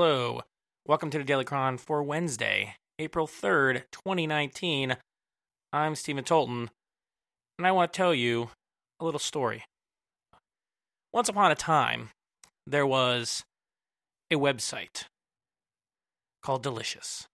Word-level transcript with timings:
Hello. 0.00 0.42
Welcome 0.86 1.10
to 1.10 1.18
the 1.18 1.24
Daily 1.24 1.44
Chron 1.44 1.76
for 1.76 2.04
Wednesday, 2.04 2.76
April 3.00 3.26
3rd, 3.26 3.82
2019. 3.90 4.96
I'm 5.72 5.96
Stephen 5.96 6.22
Tolton, 6.22 6.68
and 7.58 7.66
I 7.66 7.72
want 7.72 7.92
to 7.92 7.96
tell 7.96 8.14
you 8.14 8.50
a 9.00 9.04
little 9.04 9.18
story. 9.18 9.64
Once 11.12 11.28
upon 11.28 11.50
a 11.50 11.56
time, 11.56 12.10
there 12.64 12.86
was 12.86 13.42
a 14.30 14.36
website 14.36 15.06
called 16.44 16.62
Delicious. 16.62 17.26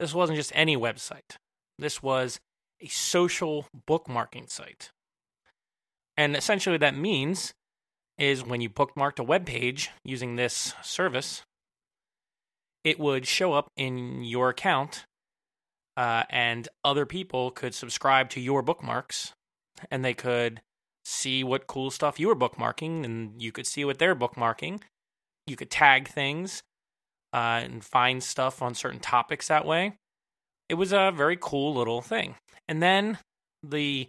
This 0.00 0.14
wasn't 0.14 0.38
just 0.38 0.52
any 0.54 0.74
website, 0.74 1.36
this 1.78 2.02
was 2.02 2.40
a 2.80 2.86
social 2.86 3.66
bookmarking 3.86 4.48
site. 4.48 4.90
And 6.16 6.34
essentially, 6.34 6.78
that 6.78 6.96
means 6.96 7.52
is 8.18 8.44
when 8.44 8.60
you 8.60 8.68
bookmarked 8.68 9.18
a 9.18 9.24
web 9.24 9.46
page 9.46 9.90
using 10.04 10.36
this 10.36 10.74
service, 10.82 11.42
it 12.84 12.98
would 12.98 13.26
show 13.26 13.52
up 13.52 13.68
in 13.76 14.24
your 14.24 14.48
account, 14.50 15.04
uh, 15.96 16.24
and 16.30 16.68
other 16.84 17.06
people 17.06 17.50
could 17.50 17.74
subscribe 17.74 18.30
to 18.30 18.40
your 18.40 18.62
bookmarks, 18.62 19.32
and 19.90 20.04
they 20.04 20.14
could 20.14 20.60
see 21.04 21.42
what 21.42 21.66
cool 21.66 21.90
stuff 21.90 22.20
you 22.20 22.28
were 22.28 22.36
bookmarking, 22.36 23.04
and 23.04 23.40
you 23.40 23.52
could 23.52 23.66
see 23.66 23.84
what 23.84 23.98
they're 23.98 24.16
bookmarking. 24.16 24.80
You 25.46 25.56
could 25.56 25.70
tag 25.70 26.08
things 26.08 26.62
uh, 27.32 27.60
and 27.64 27.84
find 27.84 28.22
stuff 28.22 28.62
on 28.62 28.74
certain 28.74 29.00
topics 29.00 29.48
that 29.48 29.66
way. 29.66 29.94
It 30.68 30.74
was 30.74 30.92
a 30.92 31.12
very 31.14 31.36
cool 31.40 31.74
little 31.74 32.00
thing. 32.00 32.36
And 32.68 32.82
then 32.82 33.18
the 33.62 34.08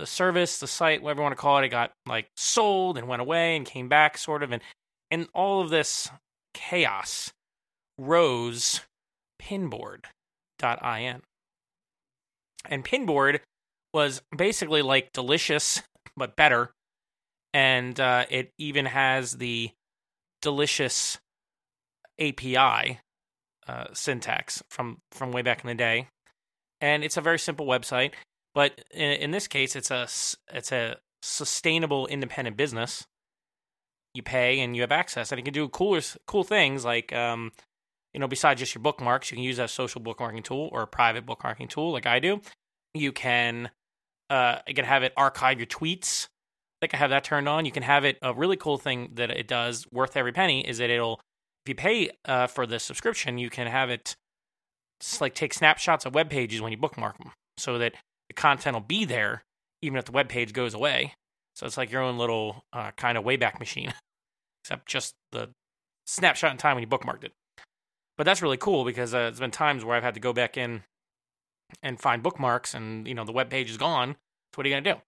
the 0.00 0.06
service, 0.06 0.58
the 0.58 0.66
site, 0.66 1.02
whatever 1.02 1.20
you 1.20 1.24
want 1.24 1.32
to 1.32 1.40
call 1.40 1.58
it, 1.58 1.64
it 1.64 1.68
got 1.68 1.92
like 2.06 2.28
sold 2.36 2.98
and 2.98 3.06
went 3.06 3.22
away 3.22 3.56
and 3.56 3.66
came 3.66 3.88
back, 3.88 4.18
sort 4.18 4.42
of, 4.42 4.50
and 4.50 4.62
and 5.10 5.28
all 5.34 5.60
of 5.60 5.70
this 5.70 6.10
chaos 6.54 7.32
rose 7.98 8.80
pinboard.in. 9.40 11.22
And 12.66 12.84
pinboard 12.84 13.40
was 13.92 14.22
basically 14.36 14.82
like 14.82 15.12
delicious 15.12 15.82
but 16.16 16.36
better, 16.36 16.70
and 17.52 17.98
uh, 18.00 18.26
it 18.30 18.50
even 18.58 18.86
has 18.86 19.32
the 19.32 19.70
delicious 20.42 21.18
API 22.18 22.98
uh, 23.68 23.84
syntax 23.92 24.62
from 24.70 24.98
from 25.12 25.30
way 25.30 25.42
back 25.42 25.62
in 25.62 25.68
the 25.68 25.74
day, 25.74 26.08
and 26.80 27.04
it's 27.04 27.16
a 27.16 27.22
very 27.22 27.38
simple 27.38 27.66
website. 27.66 28.12
But 28.54 28.80
in, 28.90 29.10
in 29.12 29.30
this 29.30 29.46
case, 29.46 29.76
it's 29.76 29.90
a 29.90 30.08
it's 30.52 30.72
a 30.72 30.96
sustainable 31.22 32.06
independent 32.06 32.56
business. 32.56 33.06
You 34.14 34.22
pay 34.22 34.60
and 34.60 34.74
you 34.74 34.82
have 34.82 34.92
access, 34.92 35.30
and 35.30 35.38
you 35.38 35.44
can 35.44 35.54
do 35.54 35.68
cooler 35.68 36.00
cool 36.26 36.44
things 36.44 36.84
like 36.84 37.12
um, 37.12 37.52
you 38.12 38.20
know 38.20 38.28
besides 38.28 38.60
just 38.60 38.74
your 38.74 38.82
bookmarks, 38.82 39.30
you 39.30 39.36
can 39.36 39.44
use 39.44 39.58
a 39.58 39.68
social 39.68 40.00
bookmarking 40.00 40.44
tool 40.44 40.68
or 40.72 40.82
a 40.82 40.86
private 40.86 41.26
bookmarking 41.26 41.68
tool 41.68 41.92
like 41.92 42.06
I 42.06 42.18
do. 42.18 42.40
You 42.94 43.12
can 43.12 43.70
uh, 44.28 44.58
you 44.66 44.74
can 44.74 44.84
have 44.84 45.02
it 45.02 45.12
archive 45.16 45.58
your 45.58 45.66
tweets. 45.66 46.26
I 46.26 46.86
think 46.86 46.94
I 46.94 46.96
have 46.96 47.10
that 47.10 47.24
turned 47.24 47.48
on. 47.48 47.66
You 47.66 47.72
can 47.72 47.82
have 47.82 48.04
it. 48.04 48.18
A 48.22 48.32
really 48.32 48.56
cool 48.56 48.78
thing 48.78 49.10
that 49.14 49.30
it 49.30 49.46
does, 49.46 49.86
worth 49.92 50.16
every 50.16 50.32
penny, 50.32 50.66
is 50.66 50.78
that 50.78 50.90
it'll 50.90 51.20
if 51.64 51.68
you 51.68 51.74
pay 51.74 52.10
uh, 52.24 52.46
for 52.46 52.66
the 52.66 52.78
subscription, 52.78 53.38
you 53.38 53.50
can 53.50 53.66
have 53.66 53.90
it 53.90 54.16
like 55.20 55.34
take 55.34 55.54
snapshots 55.54 56.04
of 56.04 56.14
web 56.14 56.30
pages 56.30 56.60
when 56.60 56.72
you 56.72 56.78
bookmark 56.78 57.18
them, 57.18 57.32
so 57.58 57.78
that 57.78 57.94
the 58.30 58.34
content 58.34 58.74
will 58.74 58.80
be 58.80 59.04
there 59.04 59.42
even 59.82 59.98
if 59.98 60.04
the 60.04 60.12
web 60.12 60.28
page 60.28 60.52
goes 60.52 60.72
away. 60.72 61.14
So 61.56 61.66
it's 61.66 61.76
like 61.76 61.90
your 61.90 62.00
own 62.00 62.16
little 62.16 62.64
uh, 62.72 62.92
kind 62.92 63.18
of 63.18 63.24
wayback 63.24 63.58
machine, 63.58 63.92
except 64.64 64.86
just 64.86 65.14
the 65.32 65.50
snapshot 66.06 66.52
in 66.52 66.56
time 66.56 66.76
when 66.76 66.82
you 66.82 66.88
bookmarked 66.88 67.24
it. 67.24 67.32
But 68.16 68.24
that's 68.24 68.40
really 68.40 68.56
cool 68.56 68.84
because 68.84 69.12
uh, 69.12 69.18
there's 69.18 69.40
been 69.40 69.50
times 69.50 69.84
where 69.84 69.96
I've 69.96 70.04
had 70.04 70.14
to 70.14 70.20
go 70.20 70.32
back 70.32 70.56
in 70.56 70.84
and 71.82 72.00
find 72.00 72.22
bookmarks, 72.22 72.72
and 72.72 73.08
you 73.08 73.14
know 73.14 73.24
the 73.24 73.32
web 73.32 73.50
page 73.50 73.68
is 73.68 73.76
gone. 73.76 74.14
So 74.52 74.58
what 74.58 74.66
are 74.66 74.68
you 74.68 74.76
gonna 74.76 74.94
do? 74.94 75.00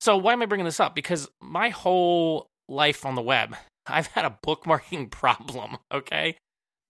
So 0.00 0.16
why 0.16 0.32
am 0.32 0.40
I 0.40 0.46
bringing 0.46 0.64
this 0.64 0.80
up? 0.80 0.94
Because 0.94 1.28
my 1.42 1.68
whole 1.68 2.46
life 2.66 3.04
on 3.04 3.14
the 3.14 3.22
web, 3.22 3.56
I've 3.86 4.06
had 4.06 4.24
a 4.24 4.38
bookmarking 4.42 5.10
problem. 5.10 5.76
Okay, 5.92 6.38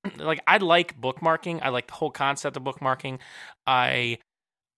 like 0.19 0.41
I 0.47 0.59
like 0.59 1.01
bookmarking. 1.01 1.61
I 1.63 1.71
like 1.71 1.89
the 1.89 1.95
whole 1.95 2.13
concept 2.13 2.57
of 2.57 2.63
bookmarking. 2.63 3.19
I 3.67 4.19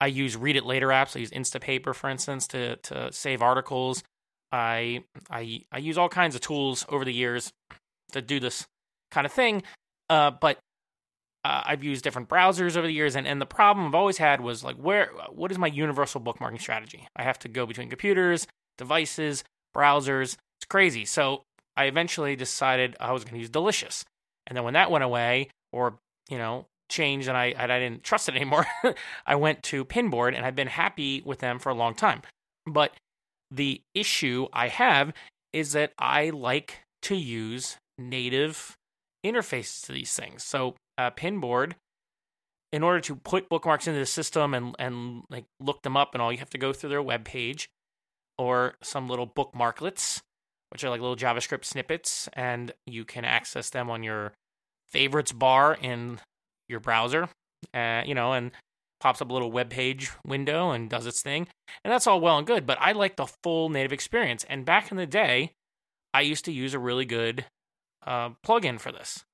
I 0.02 0.06
use 0.06 0.36
read 0.36 0.56
it 0.56 0.66
later 0.66 0.88
apps. 0.88 1.14
I 1.14 1.20
use 1.20 1.30
Instapaper, 1.30 1.94
for 1.94 2.10
instance, 2.10 2.48
to 2.48 2.74
to 2.74 3.12
save 3.12 3.40
articles. 3.40 4.02
I 4.50 5.04
I 5.30 5.60
I 5.70 5.78
use 5.78 5.96
all 5.96 6.08
kinds 6.08 6.34
of 6.34 6.40
tools 6.40 6.84
over 6.88 7.04
the 7.04 7.12
years 7.12 7.52
to 8.10 8.20
do 8.20 8.40
this 8.40 8.66
kind 9.12 9.26
of 9.26 9.32
thing. 9.32 9.62
Uh, 10.10 10.32
but 10.32 10.58
uh, 11.44 11.62
I've 11.64 11.84
used 11.84 12.02
different 12.02 12.28
browsers 12.28 12.76
over 12.76 12.88
the 12.88 12.92
years, 12.92 13.14
and, 13.14 13.28
and 13.28 13.40
the 13.40 13.46
problem 13.46 13.86
I've 13.86 13.94
always 13.94 14.18
had 14.18 14.40
was 14.40 14.64
like, 14.64 14.74
where 14.74 15.12
what 15.30 15.52
is 15.52 15.58
my 15.58 15.68
universal 15.68 16.20
bookmarking 16.20 16.60
strategy? 16.60 17.06
I 17.14 17.22
have 17.22 17.38
to 17.40 17.48
go 17.48 17.64
between 17.64 17.88
computers, 17.88 18.48
devices, 18.78 19.44
browsers. 19.74 20.36
It's 20.58 20.66
crazy. 20.68 21.04
So 21.04 21.44
I 21.76 21.84
eventually 21.84 22.34
decided 22.34 22.96
I 22.98 23.12
was 23.12 23.22
going 23.22 23.34
to 23.34 23.40
use 23.40 23.50
Delicious, 23.50 24.04
and 24.48 24.56
then 24.56 24.64
when 24.64 24.74
that 24.74 24.90
went 24.90 25.04
away, 25.04 25.50
or 25.70 26.00
you 26.28 26.38
know, 26.38 26.66
changed 26.92 27.26
and 27.26 27.36
I, 27.36 27.46
and 27.58 27.72
I 27.72 27.80
didn't 27.80 28.04
trust 28.04 28.28
it 28.28 28.36
anymore, 28.36 28.66
I 29.26 29.34
went 29.34 29.62
to 29.64 29.84
Pinboard 29.84 30.36
and 30.36 30.46
I've 30.46 30.54
been 30.54 30.68
happy 30.68 31.22
with 31.24 31.40
them 31.40 31.58
for 31.58 31.70
a 31.70 31.74
long 31.74 31.94
time. 31.94 32.22
But 32.66 32.92
the 33.50 33.80
issue 33.94 34.46
I 34.52 34.68
have 34.68 35.12
is 35.52 35.72
that 35.72 35.92
I 35.98 36.30
like 36.30 36.80
to 37.02 37.16
use 37.16 37.76
native 37.98 38.76
interfaces 39.24 39.86
to 39.86 39.92
these 39.92 40.14
things. 40.14 40.44
So, 40.44 40.76
uh, 40.98 41.10
Pinboard, 41.10 41.72
in 42.72 42.82
order 42.82 43.00
to 43.00 43.16
put 43.16 43.48
bookmarks 43.48 43.86
into 43.86 43.98
the 43.98 44.06
system 44.06 44.54
and, 44.54 44.74
and 44.78 45.22
like 45.30 45.44
look 45.60 45.82
them 45.82 45.96
up 45.96 46.14
and 46.14 46.22
all, 46.22 46.32
you 46.32 46.38
have 46.38 46.50
to 46.50 46.58
go 46.58 46.72
through 46.72 46.90
their 46.90 47.02
web 47.02 47.24
page 47.24 47.68
or 48.38 48.74
some 48.82 49.08
little 49.08 49.26
bookmarklets, 49.26 50.20
which 50.70 50.84
are 50.84 50.90
like 50.90 51.00
little 51.00 51.16
JavaScript 51.16 51.64
snippets, 51.64 52.28
and 52.32 52.72
you 52.86 53.04
can 53.04 53.24
access 53.24 53.70
them 53.70 53.90
on 53.90 54.02
your 54.02 54.32
favorites 54.90 55.32
bar 55.32 55.76
in 55.80 56.20
your 56.72 56.80
browser, 56.80 57.28
uh, 57.72 58.02
you 58.04 58.14
know, 58.16 58.32
and 58.32 58.50
pops 59.00 59.22
up 59.22 59.30
a 59.30 59.32
little 59.32 59.52
web 59.52 59.70
page 59.70 60.10
window 60.26 60.70
and 60.70 60.90
does 60.90 61.06
its 61.06 61.22
thing. 61.22 61.46
And 61.84 61.92
that's 61.92 62.06
all 62.06 62.20
well 62.20 62.38
and 62.38 62.46
good, 62.46 62.66
but 62.66 62.78
I 62.80 62.92
like 62.92 63.16
the 63.16 63.28
full 63.44 63.68
native 63.68 63.92
experience. 63.92 64.44
And 64.48 64.64
back 64.64 64.90
in 64.90 64.96
the 64.96 65.06
day, 65.06 65.52
I 66.14 66.22
used 66.22 66.44
to 66.46 66.52
use 66.52 66.74
a 66.74 66.78
really 66.78 67.04
good 67.04 67.44
uh, 68.06 68.30
plugin 68.44 68.80
for 68.80 68.90
this 68.90 69.24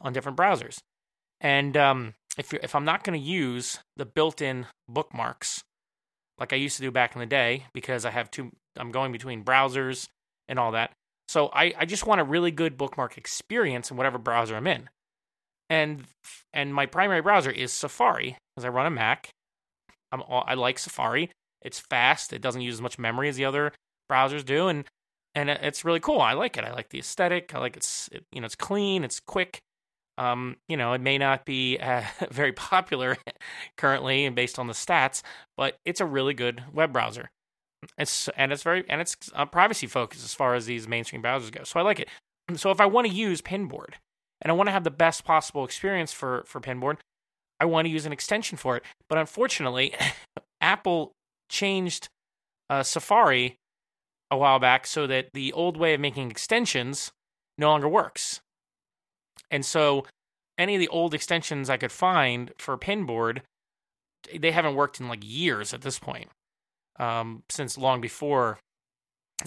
on 0.00 0.12
different 0.12 0.38
browsers. 0.38 0.78
And 1.40 1.76
um, 1.76 2.14
if 2.36 2.52
if 2.54 2.74
I'm 2.74 2.84
not 2.84 3.04
going 3.04 3.18
to 3.18 3.26
use 3.26 3.78
the 3.96 4.06
built-in 4.06 4.66
bookmarks 4.88 5.62
like 6.38 6.52
I 6.52 6.56
used 6.56 6.76
to 6.76 6.82
do 6.82 6.90
back 6.90 7.14
in 7.14 7.20
the 7.20 7.26
day, 7.26 7.64
because 7.72 8.04
I 8.04 8.10
have 8.10 8.30
two, 8.30 8.50
I'm 8.76 8.92
going 8.92 9.10
between 9.12 9.44
browsers 9.44 10.08
and 10.48 10.58
all 10.58 10.72
that. 10.72 10.92
So 11.26 11.50
I, 11.52 11.74
I 11.78 11.84
just 11.84 12.06
want 12.06 12.20
a 12.20 12.24
really 12.24 12.50
good 12.50 12.78
bookmark 12.78 13.18
experience 13.18 13.90
in 13.90 13.96
whatever 13.96 14.18
browser 14.18 14.56
I'm 14.56 14.66
in 14.66 14.88
and 15.70 16.04
and 16.52 16.74
my 16.74 16.86
primary 16.86 17.20
browser 17.20 17.50
is 17.50 17.72
Safari 17.72 18.36
because 18.54 18.64
I 18.64 18.68
run 18.68 18.86
a 18.86 18.90
Mac. 18.90 19.30
I'm 20.12 20.22
I 20.28 20.54
like 20.54 20.78
Safari. 20.78 21.30
It's 21.62 21.80
fast. 21.80 22.32
It 22.32 22.40
doesn't 22.40 22.62
use 22.62 22.74
as 22.74 22.82
much 22.82 22.98
memory 22.98 23.28
as 23.28 23.36
the 23.36 23.44
other 23.44 23.72
browsers 24.10 24.44
do, 24.44 24.68
and 24.68 24.84
and 25.34 25.50
it's 25.50 25.84
really 25.84 26.00
cool. 26.00 26.20
I 26.20 26.32
like 26.32 26.56
it. 26.56 26.64
I 26.64 26.72
like 26.72 26.88
the 26.90 26.98
aesthetic. 26.98 27.54
I 27.54 27.58
like 27.58 27.76
it's 27.76 28.08
it, 28.12 28.24
you 28.32 28.40
know 28.40 28.46
it's 28.46 28.54
clean. 28.54 29.04
It's 29.04 29.20
quick. 29.20 29.60
Um, 30.16 30.56
you 30.68 30.76
know, 30.76 30.94
it 30.94 31.00
may 31.00 31.16
not 31.16 31.44
be 31.44 31.78
uh, 31.78 32.02
very 32.30 32.52
popular 32.52 33.16
currently 33.76 34.24
and 34.24 34.34
based 34.34 34.58
on 34.58 34.66
the 34.66 34.72
stats, 34.72 35.22
but 35.56 35.76
it's 35.84 36.00
a 36.00 36.04
really 36.04 36.34
good 36.34 36.64
web 36.72 36.92
browser. 36.92 37.30
It's 37.96 38.28
and 38.36 38.52
it's 38.52 38.62
very 38.62 38.84
and 38.88 39.00
it's 39.00 39.16
uh, 39.34 39.46
privacy 39.46 39.86
focused 39.86 40.24
as 40.24 40.34
far 40.34 40.54
as 40.54 40.66
these 40.66 40.88
mainstream 40.88 41.22
browsers 41.22 41.52
go. 41.52 41.62
So 41.64 41.78
I 41.78 41.82
like 41.82 42.00
it. 42.00 42.08
So 42.56 42.70
if 42.70 42.80
I 42.80 42.86
want 42.86 43.06
to 43.06 43.12
use 43.12 43.42
Pinboard, 43.42 43.96
and 44.40 44.50
I 44.50 44.54
want 44.54 44.68
to 44.68 44.72
have 44.72 44.84
the 44.84 44.90
best 44.90 45.24
possible 45.24 45.64
experience 45.64 46.12
for 46.12 46.44
for 46.46 46.60
Pinboard, 46.60 46.98
I 47.60 47.64
want 47.64 47.86
to 47.86 47.90
use 47.90 48.06
an 48.06 48.12
extension 48.12 48.56
for 48.56 48.76
it. 48.76 48.82
But 49.08 49.18
unfortunately, 49.18 49.94
Apple 50.60 51.12
changed 51.48 52.08
uh, 52.70 52.82
Safari 52.82 53.56
a 54.30 54.36
while 54.36 54.58
back 54.58 54.86
so 54.86 55.06
that 55.06 55.28
the 55.32 55.52
old 55.52 55.76
way 55.76 55.94
of 55.94 56.00
making 56.00 56.30
extensions 56.30 57.10
no 57.56 57.68
longer 57.70 57.88
works. 57.88 58.40
And 59.50 59.64
so 59.64 60.04
any 60.58 60.74
of 60.74 60.80
the 60.80 60.88
old 60.88 61.14
extensions 61.14 61.70
I 61.70 61.78
could 61.78 61.92
find 61.92 62.52
for 62.58 62.76
Pinboard, 62.76 63.40
they 64.36 64.50
haven't 64.50 64.74
worked 64.74 65.00
in 65.00 65.08
like 65.08 65.22
years 65.22 65.72
at 65.72 65.80
this 65.80 65.98
point. 65.98 66.28
Um, 66.98 67.44
since 67.48 67.78
long 67.78 68.00
before 68.00 68.58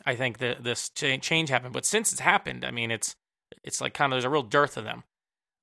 I 0.06 0.16
think 0.16 0.38
that 0.38 0.64
this 0.64 0.90
change 0.96 1.50
happened. 1.50 1.74
But 1.74 1.86
since 1.86 2.12
it's 2.12 2.22
happened, 2.22 2.64
I 2.64 2.72
mean, 2.72 2.92
it's 2.92 3.14
it's 3.64 3.82
like 3.82 3.94
kind 3.94 4.12
of 4.12 4.16
there's 4.16 4.26
a 4.26 4.30
real 4.30 4.44
dearth 4.44 4.78
of 4.78 4.84
them. 4.84 5.04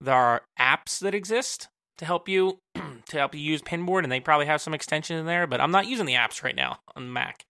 There 0.00 0.15
are 0.15 0.43
apps 0.59 1.00
that 1.00 1.15
exist 1.15 1.69
to 1.99 2.05
help 2.05 2.29
you 2.29 2.59
to 2.75 3.19
help 3.19 3.35
you 3.35 3.41
use 3.41 3.62
Pinboard, 3.62 4.03
and 4.03 4.12
they 4.12 4.21
probably 4.21 4.47
have 4.47 4.61
some 4.61 4.75
extensions 4.75 5.21
in 5.21 5.27
there. 5.27 5.47
But 5.47 5.61
I'm 5.61 5.71
not 5.71 5.87
using 5.87 6.06
the 6.06 6.15
apps 6.15 6.43
right 6.43 6.56
now 6.56 6.79
on 6.97 7.12
Mac. 7.12 7.45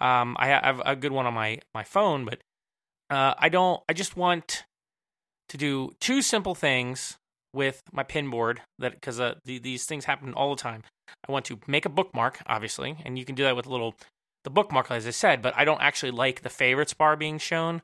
Um, 0.00 0.36
I 0.38 0.48
have 0.48 0.80
a 0.84 0.96
good 0.96 1.12
one 1.12 1.26
on 1.26 1.34
my 1.34 1.60
my 1.74 1.84
phone, 1.84 2.24
but 2.24 2.40
uh, 3.10 3.34
I 3.38 3.48
don't. 3.48 3.82
I 3.88 3.92
just 3.92 4.16
want 4.16 4.64
to 5.48 5.56
do 5.56 5.92
two 6.00 6.22
simple 6.22 6.54
things 6.54 7.18
with 7.52 7.82
my 7.92 8.04
pinboard 8.04 8.58
that 8.78 8.92
because 8.92 9.18
uh, 9.18 9.34
the, 9.44 9.58
these 9.58 9.84
things 9.84 10.04
happen 10.04 10.32
all 10.34 10.54
the 10.54 10.62
time. 10.62 10.84
I 11.28 11.32
want 11.32 11.44
to 11.46 11.58
make 11.66 11.84
a 11.84 11.90
bookmark, 11.90 12.40
obviously, 12.46 12.96
and 13.04 13.18
you 13.18 13.24
can 13.24 13.34
do 13.34 13.42
that 13.42 13.56
with 13.56 13.66
a 13.66 13.70
little 13.70 13.96
the 14.44 14.50
bookmark, 14.50 14.90
as 14.90 15.06
I 15.06 15.10
said. 15.10 15.42
But 15.42 15.54
I 15.56 15.64
don't 15.64 15.82
actually 15.82 16.12
like 16.12 16.42
the 16.42 16.48
favorites 16.48 16.94
bar 16.94 17.16
being 17.16 17.38
shown 17.38 17.82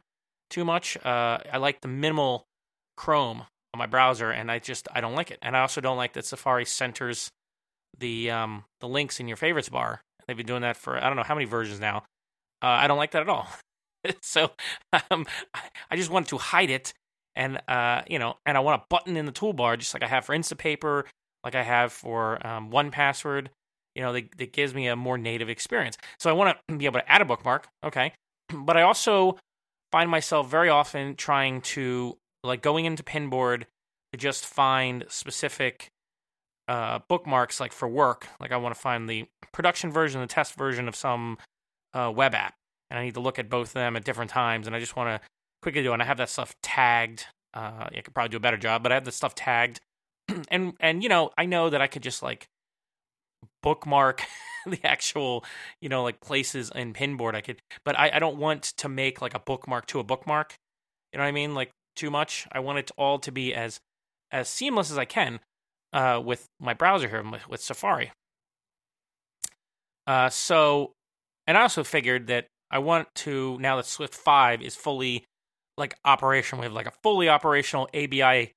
too 0.50 0.64
much. 0.64 0.96
Uh, 1.04 1.38
I 1.52 1.58
like 1.58 1.80
the 1.80 1.88
minimal 1.88 2.46
Chrome 2.96 3.44
on 3.74 3.78
my 3.78 3.86
browser, 3.86 4.30
and 4.30 4.50
I 4.50 4.58
just 4.58 4.88
I 4.92 5.00
don't 5.00 5.14
like 5.14 5.30
it. 5.30 5.38
And 5.42 5.56
I 5.56 5.60
also 5.60 5.80
don't 5.80 5.96
like 5.96 6.14
that 6.14 6.24
Safari 6.24 6.64
centers 6.64 7.30
the 7.98 8.30
um, 8.30 8.64
the 8.80 8.88
links 8.88 9.20
in 9.20 9.28
your 9.28 9.36
favorites 9.36 9.68
bar. 9.68 10.00
They've 10.26 10.36
been 10.36 10.46
doing 10.46 10.62
that 10.62 10.76
for 10.76 10.96
I 10.96 11.06
don't 11.06 11.16
know 11.16 11.22
how 11.22 11.34
many 11.34 11.46
versions 11.46 11.80
now. 11.80 11.98
Uh, 12.62 12.68
I 12.68 12.86
don't 12.86 12.98
like 12.98 13.12
that 13.12 13.22
at 13.22 13.28
all. 13.28 13.48
so 14.22 14.50
um, 15.10 15.26
I 15.90 15.96
just 15.96 16.10
wanted 16.10 16.28
to 16.28 16.38
hide 16.38 16.70
it, 16.70 16.92
and 17.34 17.60
uh, 17.68 18.02
you 18.08 18.18
know, 18.18 18.36
and 18.46 18.56
I 18.56 18.60
want 18.60 18.82
a 18.82 18.84
button 18.88 19.16
in 19.16 19.26
the 19.26 19.32
toolbar, 19.32 19.78
just 19.78 19.94
like 19.94 20.02
I 20.02 20.08
have 20.08 20.24
for 20.24 20.36
Instapaper, 20.36 21.04
like 21.44 21.54
I 21.54 21.62
have 21.62 21.92
for 21.92 22.44
um, 22.46 22.70
1Password. 22.70 23.48
You 23.94 24.02
know, 24.02 24.12
that, 24.12 24.36
that 24.36 24.52
gives 24.52 24.74
me 24.74 24.88
a 24.88 24.96
more 24.96 25.16
native 25.16 25.48
experience. 25.48 25.96
So 26.18 26.28
I 26.28 26.34
want 26.34 26.58
to 26.68 26.76
be 26.76 26.84
able 26.84 27.00
to 27.00 27.10
add 27.10 27.22
a 27.22 27.24
bookmark, 27.24 27.68
okay, 27.84 28.12
but 28.54 28.76
I 28.76 28.82
also 28.82 29.38
find 29.96 30.10
myself 30.10 30.46
very 30.50 30.68
often 30.68 31.14
trying 31.16 31.62
to 31.62 32.18
like 32.44 32.60
going 32.60 32.84
into 32.84 33.02
Pinboard 33.02 33.62
to 34.12 34.18
just 34.18 34.44
find 34.44 35.06
specific 35.08 35.90
uh, 36.68 36.98
bookmarks, 37.08 37.60
like 37.60 37.72
for 37.72 37.88
work. 37.88 38.28
Like 38.38 38.52
I 38.52 38.58
want 38.58 38.74
to 38.74 38.78
find 38.78 39.08
the 39.08 39.24
production 39.52 39.90
version, 39.90 40.20
the 40.20 40.26
test 40.26 40.52
version 40.52 40.86
of 40.86 40.94
some 40.94 41.38
uh, 41.94 42.12
web 42.14 42.34
app, 42.34 42.52
and 42.90 42.98
I 42.98 43.04
need 43.04 43.14
to 43.14 43.20
look 43.20 43.38
at 43.38 43.48
both 43.48 43.68
of 43.68 43.72
them 43.72 43.96
at 43.96 44.04
different 44.04 44.30
times. 44.30 44.66
And 44.66 44.76
I 44.76 44.80
just 44.80 44.96
want 44.96 45.08
to 45.08 45.26
quickly 45.62 45.82
do, 45.82 45.92
It. 45.92 45.94
and 45.94 46.02
I 46.02 46.04
have 46.04 46.18
that 46.18 46.28
stuff 46.28 46.54
tagged. 46.62 47.24
Uh, 47.54 47.88
I 47.96 48.02
could 48.04 48.12
probably 48.12 48.28
do 48.28 48.36
a 48.36 48.40
better 48.40 48.58
job, 48.58 48.82
but 48.82 48.92
I 48.92 48.96
have 48.96 49.06
the 49.06 49.12
stuff 49.12 49.34
tagged, 49.34 49.80
and 50.50 50.74
and 50.78 51.02
you 51.02 51.08
know 51.08 51.30
I 51.38 51.46
know 51.46 51.70
that 51.70 51.80
I 51.80 51.86
could 51.86 52.02
just 52.02 52.22
like 52.22 52.48
bookmark 53.66 54.22
the 54.66 54.78
actual 54.84 55.44
you 55.80 55.88
know 55.88 56.04
like 56.04 56.20
places 56.20 56.70
in 56.72 56.92
pinboard 56.92 57.34
i 57.34 57.40
could 57.40 57.60
but 57.84 57.98
I, 57.98 58.12
I 58.14 58.18
don't 58.20 58.36
want 58.36 58.62
to 58.76 58.88
make 58.88 59.20
like 59.20 59.34
a 59.34 59.40
bookmark 59.40 59.86
to 59.86 59.98
a 59.98 60.04
bookmark. 60.04 60.54
You 61.12 61.18
know 61.18 61.24
what 61.24 61.28
i 61.28 61.32
mean? 61.32 61.54
Like 61.54 61.72
too 61.96 62.10
much. 62.10 62.46
I 62.52 62.60
want 62.60 62.78
it 62.78 62.92
all 62.96 63.18
to 63.18 63.32
be 63.32 63.52
as 63.52 63.80
as 64.30 64.48
seamless 64.48 64.92
as 64.92 64.98
i 64.98 65.04
can 65.04 65.40
uh, 65.92 66.22
with 66.24 66.46
my 66.60 66.74
browser 66.74 67.08
here 67.08 67.24
with 67.48 67.60
safari. 67.60 68.12
Uh, 70.06 70.28
so 70.28 70.92
and 71.48 71.58
i 71.58 71.62
also 71.62 71.82
figured 71.82 72.28
that 72.28 72.46
i 72.70 72.78
want 72.78 73.08
to 73.16 73.58
now 73.58 73.74
that 73.74 73.86
swift 73.86 74.14
5 74.14 74.62
is 74.62 74.76
fully 74.76 75.24
like 75.76 75.96
operational 76.04 76.60
we 76.60 76.66
have 76.66 76.72
like 76.72 76.86
a 76.86 76.92
fully 77.02 77.28
operational 77.28 77.88
abi 77.92 78.52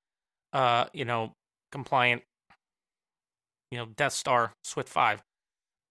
uh, 0.54 0.86
you 0.94 1.06
know 1.06 1.32
compliant 1.72 2.22
you 3.72 3.78
know 3.78 3.88
Death 3.96 4.14
Star 4.14 4.54
Swift 4.64 4.90
5. 4.90 5.22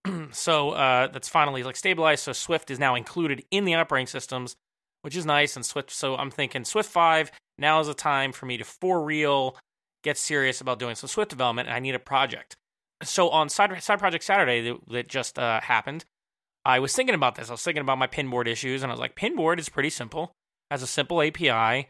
so 0.33 0.71
uh, 0.71 1.09
that's 1.09 1.29
finally 1.29 1.63
like 1.63 1.77
stabilized. 1.77 2.25
So 2.25 2.33
Swift 2.33 2.71
is 2.71 2.79
now 2.79 2.95
included 2.95 3.45
in 3.51 3.65
the 3.65 3.75
operating 3.75 4.07
systems, 4.07 4.57
which 5.03 5.17
is 5.17 5.27
nice. 5.27 5.57
And 5.57 5.65
Swift, 5.65 5.91
so 5.91 6.17
I'm 6.17 6.31
thinking 6.31 6.65
Swift 6.65 6.91
5 6.91 7.31
now 7.59 7.81
is 7.81 7.87
the 7.87 7.95
time 7.95 8.33
for 8.33 8.47
me 8.47 8.57
to 8.57 8.65
for 8.65 9.03
real 9.03 9.57
get 10.05 10.17
serious 10.17 10.61
about 10.61 10.79
doing 10.79 10.95
some 10.95 11.09
Swift 11.09 11.31
development. 11.31 11.69
And 11.69 11.77
I 11.77 11.81
need 11.81 11.95
a 11.95 12.01
project. 12.01 12.57
So 13.03 13.29
on 13.31 13.49
side 13.49 13.83
side 13.83 13.99
project 13.99 14.25
Saturday 14.25 14.61
that, 14.63 14.77
that 14.89 15.09
just 15.09 15.39
uh, 15.39 15.61
happened, 15.61 16.05
I 16.65 16.81
was 16.81 16.95
thinking 16.95 17.15
about 17.15 17.37
this. 17.37 17.49
I 17.49 17.53
was 17.53 17.63
thinking 17.63 17.81
about 17.81 17.99
my 17.99 18.07
pinboard 18.07 18.47
issues, 18.47 18.83
and 18.83 18.91
I 18.91 18.95
was 18.95 19.01
like, 19.01 19.15
pinboard 19.15 19.59
is 19.59 19.69
pretty 19.69 19.91
simple. 19.91 20.33
Has 20.71 20.83
a 20.83 20.87
simple 20.87 21.23
API. 21.23 21.89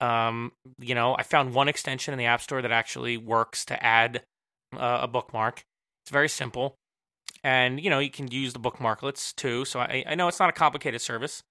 Um, 0.00 0.52
you 0.78 0.94
know, 0.94 1.16
I 1.18 1.22
found 1.22 1.54
one 1.54 1.68
extension 1.68 2.12
in 2.12 2.18
the 2.18 2.26
App 2.26 2.40
Store 2.40 2.62
that 2.62 2.70
actually 2.72 3.16
works 3.16 3.64
to 3.66 3.82
add 3.84 4.22
uh, 4.76 5.00
a 5.02 5.08
bookmark. 5.08 5.62
It's 6.04 6.10
very 6.10 6.28
simple. 6.28 6.74
And, 7.42 7.80
you 7.80 7.90
know, 7.90 7.98
you 7.98 8.10
can 8.10 8.30
use 8.30 8.52
the 8.52 8.60
bookmarklets 8.60 9.34
too. 9.34 9.64
So 9.64 9.80
I, 9.80 10.04
I 10.06 10.14
know 10.14 10.28
it's 10.28 10.40
not 10.40 10.50
a 10.50 10.52
complicated 10.52 11.00
service. 11.00 11.42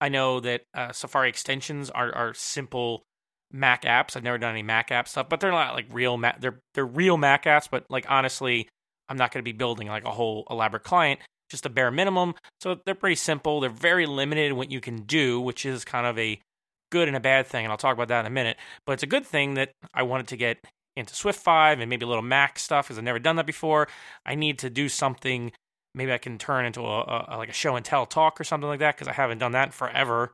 I 0.00 0.08
know 0.08 0.40
that 0.40 0.62
uh, 0.74 0.92
Safari 0.92 1.28
extensions 1.28 1.90
are, 1.90 2.14
are 2.14 2.34
simple 2.34 3.02
Mac 3.52 3.82
apps. 3.82 4.16
I've 4.16 4.24
never 4.24 4.38
done 4.38 4.50
any 4.50 4.62
Mac 4.62 4.90
app 4.90 5.08
stuff, 5.08 5.28
but 5.28 5.40
they're 5.40 5.50
not 5.50 5.74
like 5.74 5.86
real 5.90 6.16
Mac. 6.16 6.40
They're 6.40 6.58
they're 6.74 6.84
real 6.84 7.16
Mac 7.16 7.44
apps, 7.44 7.68
but 7.70 7.84
like 7.88 8.04
honestly, 8.08 8.68
I'm 9.08 9.16
not 9.16 9.32
going 9.32 9.42
to 9.42 9.44
be 9.44 9.56
building 9.56 9.88
like 9.88 10.04
a 10.04 10.10
whole 10.10 10.46
elaborate 10.50 10.82
client. 10.82 11.20
Just 11.48 11.64
a 11.64 11.70
bare 11.70 11.92
minimum. 11.92 12.34
So 12.60 12.80
they're 12.84 12.94
pretty 12.96 13.16
simple. 13.16 13.60
They're 13.60 13.70
very 13.70 14.04
limited 14.04 14.46
in 14.46 14.56
what 14.56 14.70
you 14.70 14.80
can 14.80 15.02
do, 15.02 15.40
which 15.40 15.64
is 15.64 15.84
kind 15.84 16.06
of 16.06 16.18
a 16.18 16.40
good 16.90 17.06
and 17.06 17.16
a 17.16 17.20
bad 17.20 17.46
thing. 17.46 17.64
And 17.64 17.70
I'll 17.70 17.78
talk 17.78 17.94
about 17.94 18.08
that 18.08 18.20
in 18.20 18.26
a 18.26 18.30
minute. 18.30 18.56
But 18.84 18.94
it's 18.94 19.04
a 19.04 19.06
good 19.06 19.24
thing 19.24 19.54
that 19.54 19.70
I 19.94 20.02
wanted 20.02 20.26
to 20.28 20.36
get 20.36 20.58
into 20.96 21.14
Swift 21.14 21.40
5 21.40 21.80
and 21.80 21.90
maybe 21.90 22.04
a 22.04 22.08
little 22.08 22.22
Mac 22.22 22.58
stuff 22.58 22.86
because 22.86 22.98
I've 22.98 23.04
never 23.04 23.18
done 23.18 23.36
that 23.36 23.46
before. 23.46 23.88
I 24.24 24.34
need 24.34 24.58
to 24.60 24.70
do 24.70 24.88
something. 24.88 25.52
Maybe 25.94 26.12
I 26.12 26.18
can 26.18 26.38
turn 26.38 26.64
into 26.64 26.80
a, 26.80 27.24
a 27.28 27.36
like 27.36 27.48
a 27.48 27.52
show 27.52 27.76
and 27.76 27.84
tell 27.84 28.06
talk 28.06 28.40
or 28.40 28.44
something 28.44 28.68
like 28.68 28.80
that 28.80 28.96
because 28.96 29.08
I 29.08 29.12
haven't 29.12 29.38
done 29.38 29.52
that 29.52 29.68
in 29.68 29.72
forever. 29.72 30.32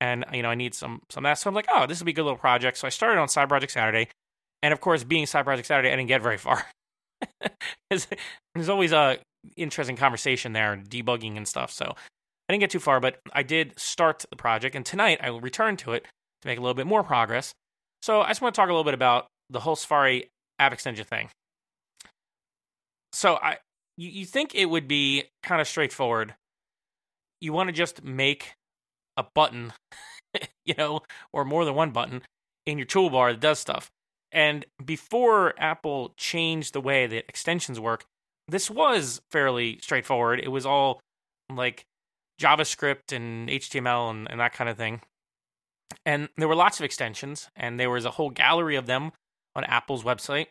And 0.00 0.24
you 0.32 0.42
know, 0.42 0.50
I 0.50 0.54
need 0.54 0.74
some 0.74 1.02
some 1.10 1.24
that. 1.24 1.38
So 1.38 1.48
I'm 1.48 1.54
like, 1.54 1.66
oh, 1.72 1.86
this 1.86 1.98
would 2.00 2.06
be 2.06 2.12
a 2.12 2.14
good 2.14 2.22
little 2.22 2.38
project. 2.38 2.78
So 2.78 2.86
I 2.86 2.90
started 2.90 3.20
on 3.20 3.28
Side 3.28 3.48
Project 3.48 3.72
Saturday, 3.72 4.08
and 4.62 4.72
of 4.72 4.80
course, 4.80 5.02
being 5.02 5.26
Side 5.26 5.44
Project 5.44 5.66
Saturday, 5.66 5.88
I 5.88 5.96
didn't 5.96 6.08
get 6.08 6.22
very 6.22 6.38
far. 6.38 6.66
There's 7.90 8.68
always 8.68 8.92
a 8.92 9.18
interesting 9.56 9.96
conversation 9.96 10.52
there, 10.52 10.76
debugging 10.76 11.36
and 11.36 11.48
stuff. 11.48 11.72
So 11.72 11.94
I 12.48 12.52
didn't 12.52 12.60
get 12.60 12.70
too 12.70 12.78
far, 12.78 13.00
but 13.00 13.18
I 13.32 13.42
did 13.42 13.78
start 13.78 14.24
the 14.30 14.36
project, 14.36 14.76
and 14.76 14.86
tonight 14.86 15.18
I 15.20 15.30
will 15.30 15.40
return 15.40 15.76
to 15.78 15.92
it 15.92 16.06
to 16.42 16.48
make 16.48 16.58
a 16.58 16.62
little 16.62 16.74
bit 16.74 16.86
more 16.86 17.02
progress. 17.02 17.52
So 18.00 18.20
I 18.22 18.28
just 18.28 18.40
want 18.40 18.54
to 18.54 18.60
talk 18.60 18.68
a 18.68 18.72
little 18.72 18.84
bit 18.84 18.94
about 18.94 19.26
the 19.50 19.60
whole 19.60 19.76
Safari 19.76 20.30
app 20.58 20.72
extension 20.72 21.04
thing. 21.04 21.30
So 23.12 23.36
I 23.36 23.58
you, 23.96 24.08
you 24.08 24.24
think 24.24 24.54
it 24.54 24.66
would 24.66 24.88
be 24.88 25.24
kind 25.42 25.60
of 25.60 25.68
straightforward. 25.68 26.34
You 27.40 27.52
want 27.52 27.68
to 27.68 27.72
just 27.72 28.02
make 28.02 28.54
a 29.16 29.24
button, 29.34 29.72
you 30.64 30.74
know, 30.76 31.00
or 31.32 31.44
more 31.44 31.64
than 31.64 31.74
one 31.74 31.90
button 31.90 32.22
in 32.66 32.78
your 32.78 32.86
toolbar 32.86 33.32
that 33.32 33.40
does 33.40 33.58
stuff. 33.58 33.90
And 34.30 34.66
before 34.84 35.54
Apple 35.58 36.14
changed 36.16 36.74
the 36.74 36.80
way 36.80 37.06
that 37.06 37.24
extensions 37.28 37.80
work, 37.80 38.04
this 38.46 38.70
was 38.70 39.20
fairly 39.30 39.78
straightforward. 39.82 40.40
It 40.40 40.48
was 40.48 40.66
all 40.66 41.00
like 41.50 41.84
JavaScript 42.40 43.14
and 43.14 43.48
HTML 43.48 44.10
and, 44.10 44.30
and 44.30 44.38
that 44.38 44.52
kind 44.52 44.68
of 44.68 44.76
thing. 44.76 45.00
And 46.04 46.28
there 46.36 46.48
were 46.48 46.54
lots 46.54 46.78
of 46.78 46.84
extensions, 46.84 47.48
and 47.56 47.80
there 47.80 47.90
was 47.90 48.04
a 48.04 48.12
whole 48.12 48.30
gallery 48.30 48.76
of 48.76 48.86
them 48.86 49.12
on 49.58 49.64
Apple's 49.64 50.04
website. 50.04 50.46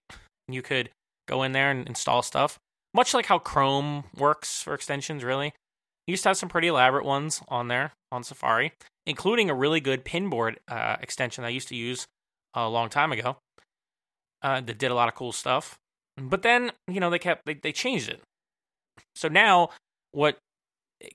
You 0.47 0.61
could 0.61 0.89
go 1.27 1.41
in 1.43 1.53
there 1.53 1.71
and 1.71 1.87
install 1.87 2.21
stuff, 2.21 2.59
much 2.93 3.13
like 3.13 3.25
how 3.25 3.39
Chrome 3.39 4.03
works 4.15 4.61
for 4.61 4.73
extensions, 4.73 5.23
really. 5.23 5.53
You 6.05 6.13
used 6.13 6.23
to 6.23 6.29
have 6.29 6.37
some 6.37 6.49
pretty 6.49 6.67
elaborate 6.67 7.05
ones 7.05 7.41
on 7.47 7.69
there 7.69 7.93
on 8.11 8.23
Safari, 8.23 8.73
including 9.05 9.49
a 9.49 9.55
really 9.55 9.79
good 9.79 10.05
pinboard 10.05 10.57
uh, 10.67 10.97
extension 11.01 11.43
I 11.43 11.49
used 11.49 11.67
to 11.69 11.75
use 11.75 12.05
a 12.53 12.69
long 12.69 12.89
time 12.89 13.11
ago 13.11 13.37
uh, 14.41 14.61
that 14.61 14.77
did 14.77 14.91
a 14.91 14.95
lot 14.95 15.09
of 15.09 15.15
cool 15.15 15.31
stuff. 15.31 15.77
But 16.17 16.41
then, 16.41 16.71
you 16.87 16.99
know, 16.99 17.09
they 17.09 17.19
kept, 17.19 17.45
they, 17.45 17.55
they 17.55 17.71
changed 17.71 18.09
it. 18.09 18.21
So 19.15 19.27
now 19.27 19.69
what 20.11 20.37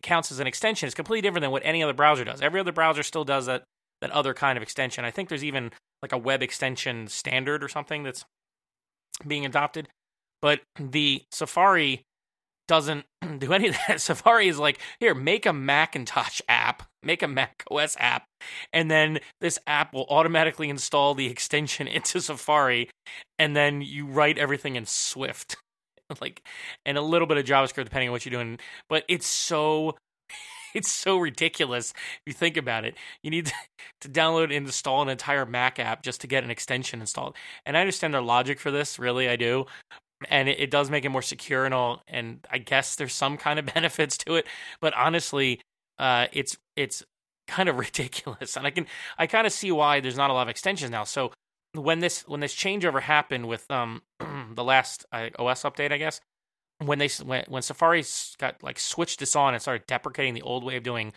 counts 0.03 0.31
as 0.31 0.41
an 0.41 0.47
extension 0.47 0.87
is 0.87 0.95
completely 0.95 1.23
different 1.23 1.43
than 1.43 1.51
what 1.51 1.63
any 1.65 1.83
other 1.83 1.93
browser 1.93 2.25
does. 2.25 2.41
Every 2.41 2.61
other 2.61 2.73
browser 2.73 3.03
still 3.03 3.25
does 3.25 3.47
that 3.47 3.65
that 4.03 4.11
other 4.11 4.35
kind 4.35 4.57
of 4.57 4.63
extension. 4.63 5.05
I 5.05 5.11
think 5.11 5.29
there's 5.29 5.45
even 5.45 5.71
like 6.03 6.13
a 6.13 6.19
web 6.19 6.43
extension 6.43 7.07
standard 7.07 7.63
or 7.63 7.69
something 7.69 8.03
that's 8.03 8.25
being 9.27 9.47
adopted. 9.47 9.89
But 10.41 10.61
the 10.79 11.23
Safari 11.31 12.03
doesn't 12.69 13.05
do 13.39 13.53
any 13.53 13.69
of 13.69 13.77
that. 13.87 14.01
Safari 14.01 14.49
is 14.49 14.59
like, 14.59 14.79
here, 15.01 15.15
make 15.15 15.47
a 15.47 15.53
Macintosh 15.53 16.41
app, 16.49 16.83
make 17.03 17.23
a 17.23 17.29
Mac 17.29 17.65
OS 17.71 17.97
app, 17.99 18.25
and 18.73 18.91
then 18.91 19.21
this 19.41 19.59
app 19.67 19.95
will 19.95 20.07
automatically 20.09 20.69
install 20.69 21.15
the 21.15 21.27
extension 21.27 21.87
into 21.89 22.21
Safari, 22.21 22.91
and 23.39 23.55
then 23.57 23.83
you 23.83 24.07
write 24.07 24.39
everything 24.39 24.77
in 24.77 24.87
Swift. 24.87 25.57
like 26.21 26.43
and 26.85 26.99
a 26.99 27.03
little 27.03 27.27
bit 27.27 27.39
of 27.39 27.45
JavaScript 27.45 27.85
depending 27.85 28.09
on 28.09 28.13
what 28.13 28.27
you're 28.27 28.31
doing. 28.31 28.59
But 28.89 29.05
it's 29.09 29.27
so 29.27 29.97
it's 30.75 30.91
so 30.91 31.19
ridiculous 31.19 31.93
if 31.93 32.23
you 32.27 32.33
think 32.33 32.57
about 32.57 32.85
it. 32.85 32.97
You 33.23 33.31
need 33.31 33.53
to, 34.01 34.09
download 34.09 34.45
and 34.45 34.67
install 34.67 35.03
an 35.03 35.09
entire 35.09 35.47
Mac 35.47 35.79
app 35.79 36.03
just 36.03 36.21
to 36.23 36.27
get 36.27 36.45
an 36.45 36.51
extension 36.51 37.01
installed. 37.01 37.37
And 37.65 37.77
I 37.77 37.81
understand 37.81 38.15
their 38.15 38.23
logic 38.23 38.59
for 38.59 38.71
this, 38.71 38.99
really, 38.99 39.29
I 39.29 39.37
do. 39.37 39.67
And 40.29 40.49
it, 40.49 40.61
it 40.61 40.71
does 40.71 40.91
make 40.91 41.05
it 41.05 41.09
more 41.09 41.23
secure 41.23 41.65
and 41.65 41.75
all. 41.75 42.03
And 42.07 42.47
I 42.51 42.59
guess 42.59 42.97
there's 42.97 43.15
some 43.15 43.37
kind 43.37 43.59
of 43.59 43.67
benefits 43.75 44.17
to 44.19 44.35
it. 44.35 44.47
But 44.81 44.95
honestly, 44.95 45.61
uh, 45.99 46.27
it's 46.33 46.57
it's 46.77 47.03
kind 47.49 47.69
of 47.69 47.79
ridiculous. 47.79 48.57
And 48.57 48.67
I 48.67 48.71
can 48.71 48.87
I 49.19 49.27
kind 49.27 49.47
of 49.47 49.53
see 49.53 49.73
why 49.73 50.01
there's 50.01 50.17
not 50.17 50.31
a 50.31 50.33
lot 50.33 50.43
of 50.43 50.49
extensions 50.49 50.91
now. 50.91 51.05
So 51.05 51.33
when 51.75 52.01
this 52.01 52.23
when 52.29 52.41
this 52.41 52.55
changeover 52.55 53.01
happened 53.01 53.49
with 53.49 53.71
um 53.71 54.03
the 54.55 54.65
last 54.65 55.07
uh, 55.13 55.29
OS 55.39 55.63
update, 55.63 55.93
I 55.93 55.99
guess 55.99 56.21
when 56.87 56.99
they 56.99 57.09
when, 57.25 57.45
when 57.49 57.63
Safari 57.63 58.05
got 58.39 58.63
like 58.63 58.79
switched 58.79 59.21
this 59.21 59.37
on 59.37 59.55
and 59.55 59.63
started 59.63 59.87
deprecating 59.87 60.35
the 60.35 60.43
old 60.43 60.65
way 60.65 60.77
of 60.77 60.83
doing 60.83 61.13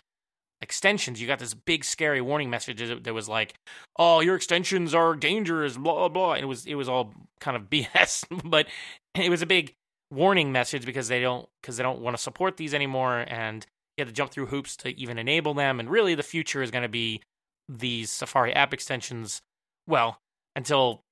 extensions, 0.60 1.20
you 1.20 1.26
got 1.26 1.38
this 1.38 1.54
big 1.54 1.84
scary 1.84 2.20
warning 2.20 2.50
message 2.50 2.78
that 2.78 3.14
was 3.14 3.28
like, 3.28 3.54
"Oh, 3.98 4.20
your 4.20 4.36
extensions 4.36 4.94
are 4.94 5.14
dangerous," 5.14 5.76
blah 5.76 6.08
blah. 6.08 6.34
And 6.34 6.44
it 6.44 6.46
was 6.46 6.66
it 6.66 6.74
was 6.74 6.88
all 6.88 7.14
kind 7.40 7.56
of 7.56 7.64
BS, 7.70 8.24
but 8.44 8.66
it 9.14 9.30
was 9.30 9.42
a 9.42 9.46
big 9.46 9.74
warning 10.10 10.52
message 10.52 10.86
because 10.86 11.08
they 11.08 11.20
don't 11.20 11.48
because 11.62 11.76
they 11.76 11.82
don't 11.82 12.00
want 12.00 12.16
to 12.16 12.22
support 12.22 12.56
these 12.56 12.74
anymore, 12.74 13.24
and 13.28 13.66
you 13.96 14.02
had 14.02 14.08
to 14.08 14.14
jump 14.14 14.30
through 14.30 14.46
hoops 14.46 14.76
to 14.78 14.98
even 15.00 15.18
enable 15.18 15.54
them. 15.54 15.80
And 15.80 15.90
really, 15.90 16.14
the 16.14 16.22
future 16.22 16.62
is 16.62 16.70
going 16.70 16.82
to 16.82 16.88
be 16.88 17.22
these 17.68 18.10
Safari 18.10 18.52
app 18.52 18.72
extensions. 18.72 19.42
Well, 19.86 20.18
until 20.54 21.02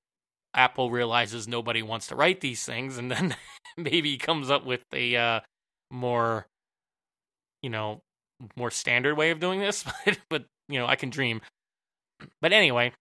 Apple 0.55 0.89
realizes 0.89 1.47
nobody 1.47 1.81
wants 1.81 2.07
to 2.07 2.15
write 2.15 2.41
these 2.41 2.63
things, 2.63 2.97
and 2.97 3.11
then 3.11 3.35
maybe 3.77 4.17
comes 4.17 4.49
up 4.49 4.65
with 4.65 4.83
a 4.93 5.15
uh, 5.15 5.39
more, 5.91 6.47
you 7.61 7.69
know, 7.69 8.01
more 8.55 8.71
standard 8.71 9.15
way 9.15 9.31
of 9.31 9.39
doing 9.39 9.59
this. 9.59 9.83
But, 10.05 10.17
but 10.29 10.45
you 10.69 10.79
know, 10.79 10.87
I 10.87 10.95
can 10.95 11.09
dream. 11.09 11.41
But 12.41 12.53
anyway, 12.53 12.93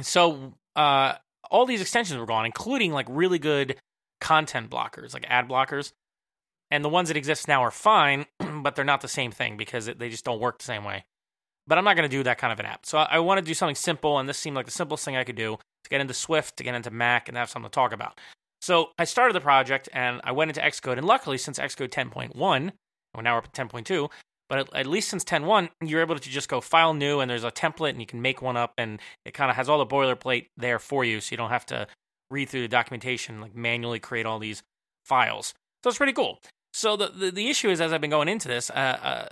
so 0.00 0.54
uh, 0.76 1.14
all 1.50 1.66
these 1.66 1.80
extensions 1.80 2.18
were 2.18 2.26
gone, 2.26 2.46
including 2.46 2.92
like 2.92 3.06
really 3.08 3.38
good 3.38 3.76
content 4.20 4.70
blockers, 4.70 5.12
like 5.12 5.26
ad 5.28 5.48
blockers. 5.48 5.92
And 6.70 6.84
the 6.84 6.88
ones 6.88 7.08
that 7.08 7.16
exist 7.16 7.48
now 7.48 7.64
are 7.64 7.72
fine, 7.72 8.26
but 8.62 8.76
they're 8.76 8.84
not 8.84 9.00
the 9.00 9.08
same 9.08 9.32
thing 9.32 9.56
because 9.56 9.86
they 9.86 10.08
just 10.08 10.24
don't 10.24 10.40
work 10.40 10.58
the 10.58 10.64
same 10.64 10.84
way. 10.84 11.04
But 11.66 11.78
I'm 11.78 11.84
not 11.84 11.96
going 11.96 12.08
to 12.08 12.16
do 12.16 12.22
that 12.22 12.38
kind 12.38 12.52
of 12.52 12.60
an 12.60 12.66
app. 12.66 12.86
So 12.86 12.98
I, 12.98 13.08
I 13.12 13.18
want 13.18 13.38
to 13.38 13.44
do 13.44 13.54
something 13.54 13.74
simple, 13.74 14.18
and 14.18 14.28
this 14.28 14.38
seemed 14.38 14.56
like 14.56 14.66
the 14.66 14.72
simplest 14.72 15.04
thing 15.04 15.16
I 15.16 15.24
could 15.24 15.36
do 15.36 15.58
to 15.84 15.90
get 15.90 16.00
into 16.00 16.14
Swift, 16.14 16.56
to 16.56 16.64
get 16.64 16.74
into 16.74 16.90
Mac, 16.90 17.28
and 17.28 17.36
have 17.36 17.50
something 17.50 17.70
to 17.70 17.74
talk 17.74 17.92
about. 17.92 18.18
So 18.62 18.90
I 18.98 19.04
started 19.04 19.34
the 19.34 19.40
project 19.40 19.88
and 19.92 20.20
I 20.22 20.32
went 20.32 20.50
into 20.50 20.60
Xcode, 20.60 20.98
and 20.98 21.06
luckily, 21.06 21.38
since 21.38 21.58
Xcode 21.58 21.88
10.1, 21.88 22.34
well, 23.14 23.22
now 23.22 23.34
we're 23.34 23.38
at 23.38 23.52
10.2, 23.52 24.10
but 24.48 24.58
at, 24.58 24.74
at 24.74 24.86
least 24.86 25.08
since 25.08 25.24
10.1, 25.24 25.70
you're 25.82 26.00
able 26.00 26.18
to 26.18 26.30
just 26.30 26.48
go 26.48 26.60
file 26.60 26.92
new, 26.92 27.20
and 27.20 27.30
there's 27.30 27.44
a 27.44 27.50
template, 27.50 27.90
and 27.90 28.00
you 28.00 28.06
can 28.06 28.20
make 28.20 28.42
one 28.42 28.56
up, 28.56 28.72
and 28.76 29.00
it 29.24 29.32
kind 29.32 29.50
of 29.50 29.56
has 29.56 29.68
all 29.68 29.78
the 29.78 29.86
boilerplate 29.86 30.46
there 30.56 30.78
for 30.78 31.04
you, 31.04 31.20
so 31.20 31.32
you 31.32 31.36
don't 31.36 31.50
have 31.50 31.66
to 31.66 31.86
read 32.30 32.48
through 32.48 32.62
the 32.62 32.68
documentation, 32.68 33.40
like 33.40 33.54
manually 33.54 33.98
create 33.98 34.26
all 34.26 34.38
these 34.38 34.62
files. 35.04 35.54
So 35.82 35.88
it's 35.88 35.98
pretty 35.98 36.12
cool. 36.12 36.38
So 36.72 36.96
the, 36.96 37.08
the, 37.08 37.30
the 37.30 37.48
issue 37.48 37.70
is, 37.70 37.80
as 37.80 37.92
I've 37.92 38.00
been 38.00 38.10
going 38.10 38.28
into 38.28 38.46
this, 38.46 38.70
uh, 38.70 38.74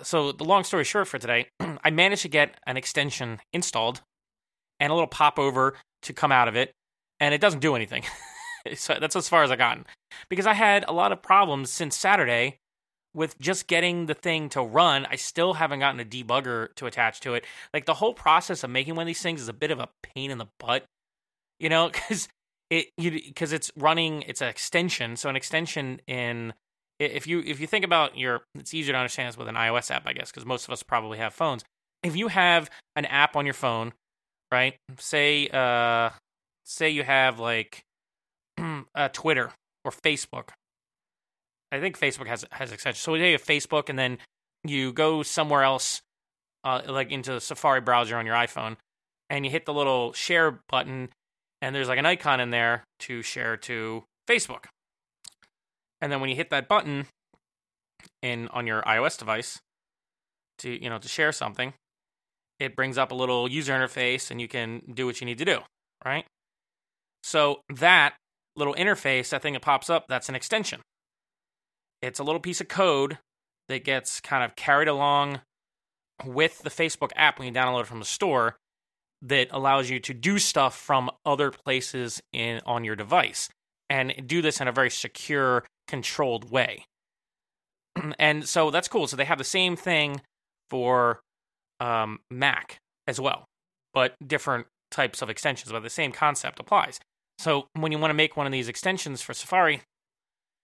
uh, 0.00 0.02
so 0.02 0.32
the 0.32 0.44
long 0.44 0.64
story 0.64 0.84
short 0.84 1.06
for 1.06 1.18
today, 1.18 1.48
I 1.60 1.90
managed 1.90 2.22
to 2.22 2.28
get 2.28 2.58
an 2.66 2.76
extension 2.76 3.40
installed 3.52 4.00
and 4.80 4.90
a 4.90 4.94
little 4.94 5.08
popover 5.08 5.74
to 6.02 6.12
come 6.12 6.32
out 6.32 6.48
of 6.48 6.56
it, 6.56 6.72
and 7.20 7.34
it 7.34 7.40
doesn't 7.40 7.60
do 7.60 7.74
anything. 7.74 8.04
so 8.74 8.96
that's 9.00 9.16
as 9.16 9.28
far 9.28 9.42
as 9.42 9.50
I 9.50 9.56
gotten 9.56 9.86
because 10.28 10.46
I 10.46 10.54
had 10.54 10.84
a 10.88 10.92
lot 10.92 11.12
of 11.12 11.22
problems 11.22 11.70
since 11.70 11.96
Saturday 11.96 12.58
with 13.14 13.38
just 13.38 13.66
getting 13.66 14.06
the 14.06 14.14
thing 14.14 14.48
to 14.50 14.62
run. 14.62 15.06
I 15.10 15.16
still 15.16 15.54
haven't 15.54 15.80
gotten 15.80 16.00
a 16.00 16.04
debugger 16.04 16.74
to 16.76 16.86
attach 16.86 17.20
to 17.20 17.34
it. 17.34 17.44
Like 17.72 17.86
the 17.86 17.94
whole 17.94 18.14
process 18.14 18.62
of 18.62 18.70
making 18.70 18.94
one 18.94 19.02
of 19.02 19.06
these 19.06 19.22
things 19.22 19.40
is 19.40 19.48
a 19.48 19.54
bit 19.54 19.70
of 19.70 19.80
a 19.80 19.88
pain 20.02 20.30
in 20.30 20.38
the 20.38 20.48
butt, 20.58 20.84
you 21.58 21.68
know, 21.68 21.88
because 21.92 22.28
it 22.70 22.88
because 22.98 23.52
it's 23.52 23.70
running. 23.76 24.22
It's 24.22 24.40
an 24.40 24.48
extension, 24.48 25.16
so 25.16 25.28
an 25.28 25.36
extension 25.36 26.00
in 26.06 26.52
if 26.98 27.26
you 27.26 27.40
if 27.40 27.60
you 27.60 27.66
think 27.66 27.84
about 27.84 28.16
your 28.18 28.42
it's 28.54 28.74
easier 28.74 28.92
to 28.92 28.98
understand 28.98 29.28
this 29.28 29.38
with 29.38 29.48
an 29.48 29.54
iOS 29.54 29.90
app, 29.90 30.06
I 30.06 30.12
guess, 30.12 30.30
because 30.30 30.44
most 30.44 30.64
of 30.64 30.70
us 30.70 30.82
probably 30.82 31.18
have 31.18 31.32
phones. 31.32 31.64
If 32.02 32.14
you 32.14 32.28
have 32.28 32.70
an 32.94 33.04
app 33.06 33.36
on 33.36 33.44
your 33.44 33.54
phone, 33.54 33.92
right? 34.52 34.76
Say 34.98 35.48
uh 35.48 36.10
say 36.64 36.90
you 36.90 37.02
have 37.02 37.38
like 37.38 37.82
uh, 38.94 39.08
Twitter 39.12 39.52
or 39.84 39.90
Facebook. 39.90 40.50
I 41.70 41.80
think 41.80 41.98
Facebook 41.98 42.26
has 42.26 42.44
has 42.50 42.72
extensions. 42.72 43.02
So 43.02 43.14
you 43.14 43.32
have 43.32 43.44
Facebook, 43.44 43.88
and 43.88 43.98
then 43.98 44.18
you 44.64 44.92
go 44.92 45.22
somewhere 45.22 45.62
else, 45.62 46.02
uh, 46.64 46.82
like 46.86 47.10
into 47.10 47.32
the 47.32 47.40
Safari 47.40 47.80
browser 47.80 48.16
on 48.16 48.26
your 48.26 48.34
iPhone, 48.34 48.76
and 49.28 49.44
you 49.44 49.50
hit 49.50 49.66
the 49.66 49.74
little 49.74 50.12
share 50.12 50.60
button, 50.68 51.10
and 51.60 51.74
there's 51.74 51.88
like 51.88 51.98
an 51.98 52.06
icon 52.06 52.40
in 52.40 52.50
there 52.50 52.84
to 53.00 53.22
share 53.22 53.56
to 53.58 54.04
Facebook. 54.28 54.66
And 56.00 56.10
then 56.12 56.20
when 56.20 56.30
you 56.30 56.36
hit 56.36 56.50
that 56.50 56.68
button 56.68 57.06
in 58.22 58.48
on 58.48 58.66
your 58.66 58.82
iOS 58.82 59.18
device 59.18 59.60
to 60.58 60.82
you 60.82 60.88
know 60.88 60.98
to 60.98 61.08
share 61.08 61.32
something, 61.32 61.74
it 62.58 62.76
brings 62.76 62.98
up 62.98 63.12
a 63.12 63.14
little 63.14 63.48
user 63.48 63.72
interface 63.72 64.30
and 64.30 64.40
you 64.40 64.48
can 64.48 64.82
do 64.92 65.06
what 65.06 65.20
you 65.20 65.24
need 65.24 65.38
to 65.38 65.44
do, 65.44 65.60
right? 66.04 66.24
So 67.22 67.60
that 67.68 68.14
little 68.56 68.74
interface, 68.74 69.30
that 69.30 69.42
thing 69.42 69.52
that 69.54 69.62
pops 69.62 69.88
up, 69.90 70.06
that's 70.08 70.28
an 70.28 70.34
extension. 70.34 70.80
It's 72.02 72.18
a 72.18 72.24
little 72.24 72.40
piece 72.40 72.60
of 72.60 72.68
code 72.68 73.18
that 73.68 73.84
gets 73.84 74.20
kind 74.20 74.44
of 74.44 74.56
carried 74.56 74.88
along 74.88 75.40
with 76.24 76.60
the 76.60 76.70
Facebook 76.70 77.10
app 77.16 77.38
when 77.38 77.46
you 77.48 77.54
download 77.54 77.82
it 77.82 77.86
from 77.86 78.00
the 78.00 78.04
store 78.04 78.56
that 79.22 79.48
allows 79.50 79.90
you 79.90 79.98
to 80.00 80.14
do 80.14 80.38
stuff 80.38 80.76
from 80.76 81.10
other 81.24 81.50
places 81.50 82.20
in 82.32 82.60
on 82.66 82.84
your 82.84 82.96
device 82.96 83.48
and 83.90 84.14
do 84.26 84.42
this 84.42 84.60
in 84.60 84.68
a 84.68 84.72
very 84.72 84.90
secure 84.90 85.64
controlled 85.86 86.50
way. 86.50 86.84
and 88.18 88.48
so 88.48 88.70
that's 88.70 88.88
cool. 88.88 89.06
So 89.06 89.16
they 89.16 89.24
have 89.24 89.38
the 89.38 89.44
same 89.44 89.76
thing 89.76 90.20
for 90.70 91.20
um, 91.80 92.20
Mac 92.30 92.78
as 93.06 93.20
well, 93.20 93.44
but 93.94 94.14
different 94.26 94.66
types 94.90 95.22
of 95.22 95.30
extensions, 95.30 95.72
but 95.72 95.82
the 95.82 95.90
same 95.90 96.12
concept 96.12 96.60
applies. 96.60 97.00
So 97.38 97.68
when 97.74 97.92
you 97.92 97.98
want 97.98 98.10
to 98.10 98.14
make 98.14 98.36
one 98.36 98.46
of 98.46 98.52
these 98.52 98.68
extensions 98.68 99.22
for 99.22 99.32
Safari, 99.32 99.82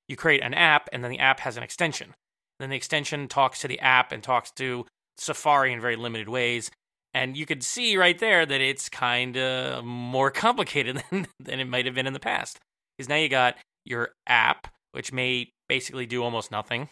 you 0.08 0.16
create 0.16 0.42
an 0.42 0.54
app, 0.54 0.88
and 0.92 1.02
then 1.02 1.10
the 1.10 1.18
app 1.18 1.40
has 1.40 1.56
an 1.56 1.62
extension. 1.62 2.14
Then 2.58 2.70
the 2.70 2.76
extension 2.76 3.28
talks 3.28 3.60
to 3.60 3.68
the 3.68 3.80
app 3.80 4.12
and 4.12 4.22
talks 4.22 4.50
to 4.52 4.86
Safari 5.18 5.72
in 5.72 5.80
very 5.80 5.96
limited 5.96 6.28
ways. 6.28 6.70
And 7.12 7.36
you 7.36 7.46
could 7.46 7.62
see 7.62 7.96
right 7.96 8.18
there 8.18 8.44
that 8.44 8.60
it's 8.60 8.88
kind 8.88 9.36
of 9.36 9.84
more 9.84 10.30
complicated 10.30 11.02
than, 11.10 11.26
than 11.38 11.60
it 11.60 11.66
might 11.66 11.86
have 11.86 11.94
been 11.94 12.06
in 12.06 12.12
the 12.12 12.20
past. 12.20 12.58
Because 12.96 13.08
now 13.08 13.16
you 13.16 13.28
got 13.28 13.56
your 13.84 14.10
app, 14.26 14.68
which 14.92 15.12
may 15.12 15.52
basically 15.68 16.06
do 16.06 16.22
almost 16.22 16.50
nothing. 16.50 16.88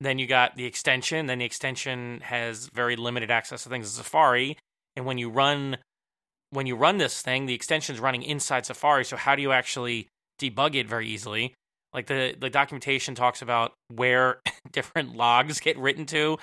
Then 0.00 0.18
you 0.18 0.26
got 0.26 0.56
the 0.56 0.64
extension. 0.64 1.26
Then 1.26 1.38
the 1.38 1.44
extension 1.44 2.20
has 2.22 2.66
very 2.66 2.96
limited 2.96 3.30
access 3.30 3.64
to 3.64 3.68
things 3.68 3.86
in 3.86 4.04
Safari. 4.04 4.56
And 4.96 5.06
when 5.06 5.18
you 5.18 5.30
run 5.30 5.78
when 6.50 6.66
you 6.66 6.76
run 6.76 6.96
this 6.96 7.20
thing, 7.20 7.46
the 7.46 7.54
extension 7.54 7.94
is 7.94 8.00
running 8.00 8.22
inside 8.22 8.64
Safari. 8.64 9.04
So 9.04 9.16
how 9.16 9.36
do 9.36 9.42
you 9.42 9.52
actually 9.52 10.08
debug 10.40 10.74
it 10.74 10.88
very 10.88 11.06
easily? 11.06 11.54
Like 11.92 12.06
the 12.06 12.34
the 12.38 12.50
documentation 12.50 13.14
talks 13.14 13.42
about 13.42 13.72
where 13.88 14.40
different 14.72 15.16
logs 15.16 15.60
get 15.60 15.78
written 15.78 16.06
to, 16.06 16.38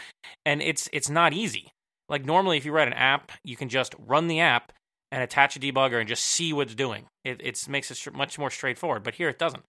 and 0.45 0.61
it's 0.61 0.89
it's 0.91 1.09
not 1.09 1.33
easy. 1.33 1.71
Like 2.09 2.25
normally, 2.25 2.57
if 2.57 2.65
you 2.65 2.71
write 2.71 2.87
an 2.87 2.93
app, 2.93 3.31
you 3.43 3.55
can 3.55 3.69
just 3.69 3.95
run 3.99 4.27
the 4.27 4.39
app 4.39 4.71
and 5.11 5.23
attach 5.23 5.55
a 5.55 5.59
debugger 5.59 5.99
and 5.99 6.07
just 6.07 6.23
see 6.23 6.51
what's 6.51 6.75
doing. 6.75 7.05
It 7.23 7.41
it 7.43 7.67
makes 7.69 7.91
it 7.91 8.13
much 8.13 8.37
more 8.39 8.49
straightforward. 8.49 9.03
But 9.03 9.15
here 9.15 9.29
it 9.29 9.39
doesn't. 9.39 9.63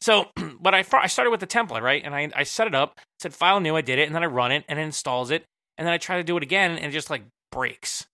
So, 0.00 0.30
but 0.62 0.74
I 0.74 0.84
I 0.92 1.08
started 1.08 1.30
with 1.30 1.40
the 1.40 1.46
template 1.46 1.82
right, 1.82 2.02
and 2.04 2.14
I 2.14 2.30
I 2.34 2.44
set 2.44 2.66
it 2.66 2.74
up, 2.74 2.98
said 3.20 3.34
file 3.34 3.60
new, 3.60 3.76
I 3.76 3.82
did 3.82 3.98
it, 3.98 4.06
and 4.06 4.14
then 4.14 4.22
I 4.22 4.26
run 4.26 4.52
it 4.52 4.64
and 4.68 4.78
it 4.78 4.82
installs 4.82 5.30
it, 5.30 5.44
and 5.76 5.86
then 5.86 5.92
I 5.92 5.98
try 5.98 6.16
to 6.16 6.24
do 6.24 6.36
it 6.36 6.42
again, 6.42 6.72
and 6.72 6.86
it 6.86 6.92
just 6.92 7.10
like 7.10 7.24
breaks. 7.50 8.06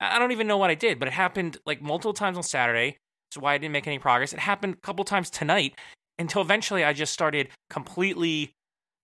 I 0.00 0.18
don't 0.18 0.32
even 0.32 0.46
know 0.46 0.58
what 0.58 0.70
I 0.70 0.74
did, 0.74 0.98
but 0.98 1.08
it 1.08 1.14
happened 1.14 1.58
like 1.66 1.82
multiple 1.82 2.12
times 2.12 2.36
on 2.36 2.42
Saturday. 2.42 2.96
That's 3.30 3.42
why 3.42 3.54
I 3.54 3.58
didn't 3.58 3.72
make 3.72 3.86
any 3.86 3.98
progress. 3.98 4.32
It 4.32 4.38
happened 4.38 4.74
a 4.74 4.86
couple 4.86 5.04
times 5.04 5.30
tonight 5.30 5.74
until 6.18 6.42
eventually 6.42 6.84
I 6.84 6.92
just 6.92 7.12
started 7.12 7.48
completely 7.70 8.52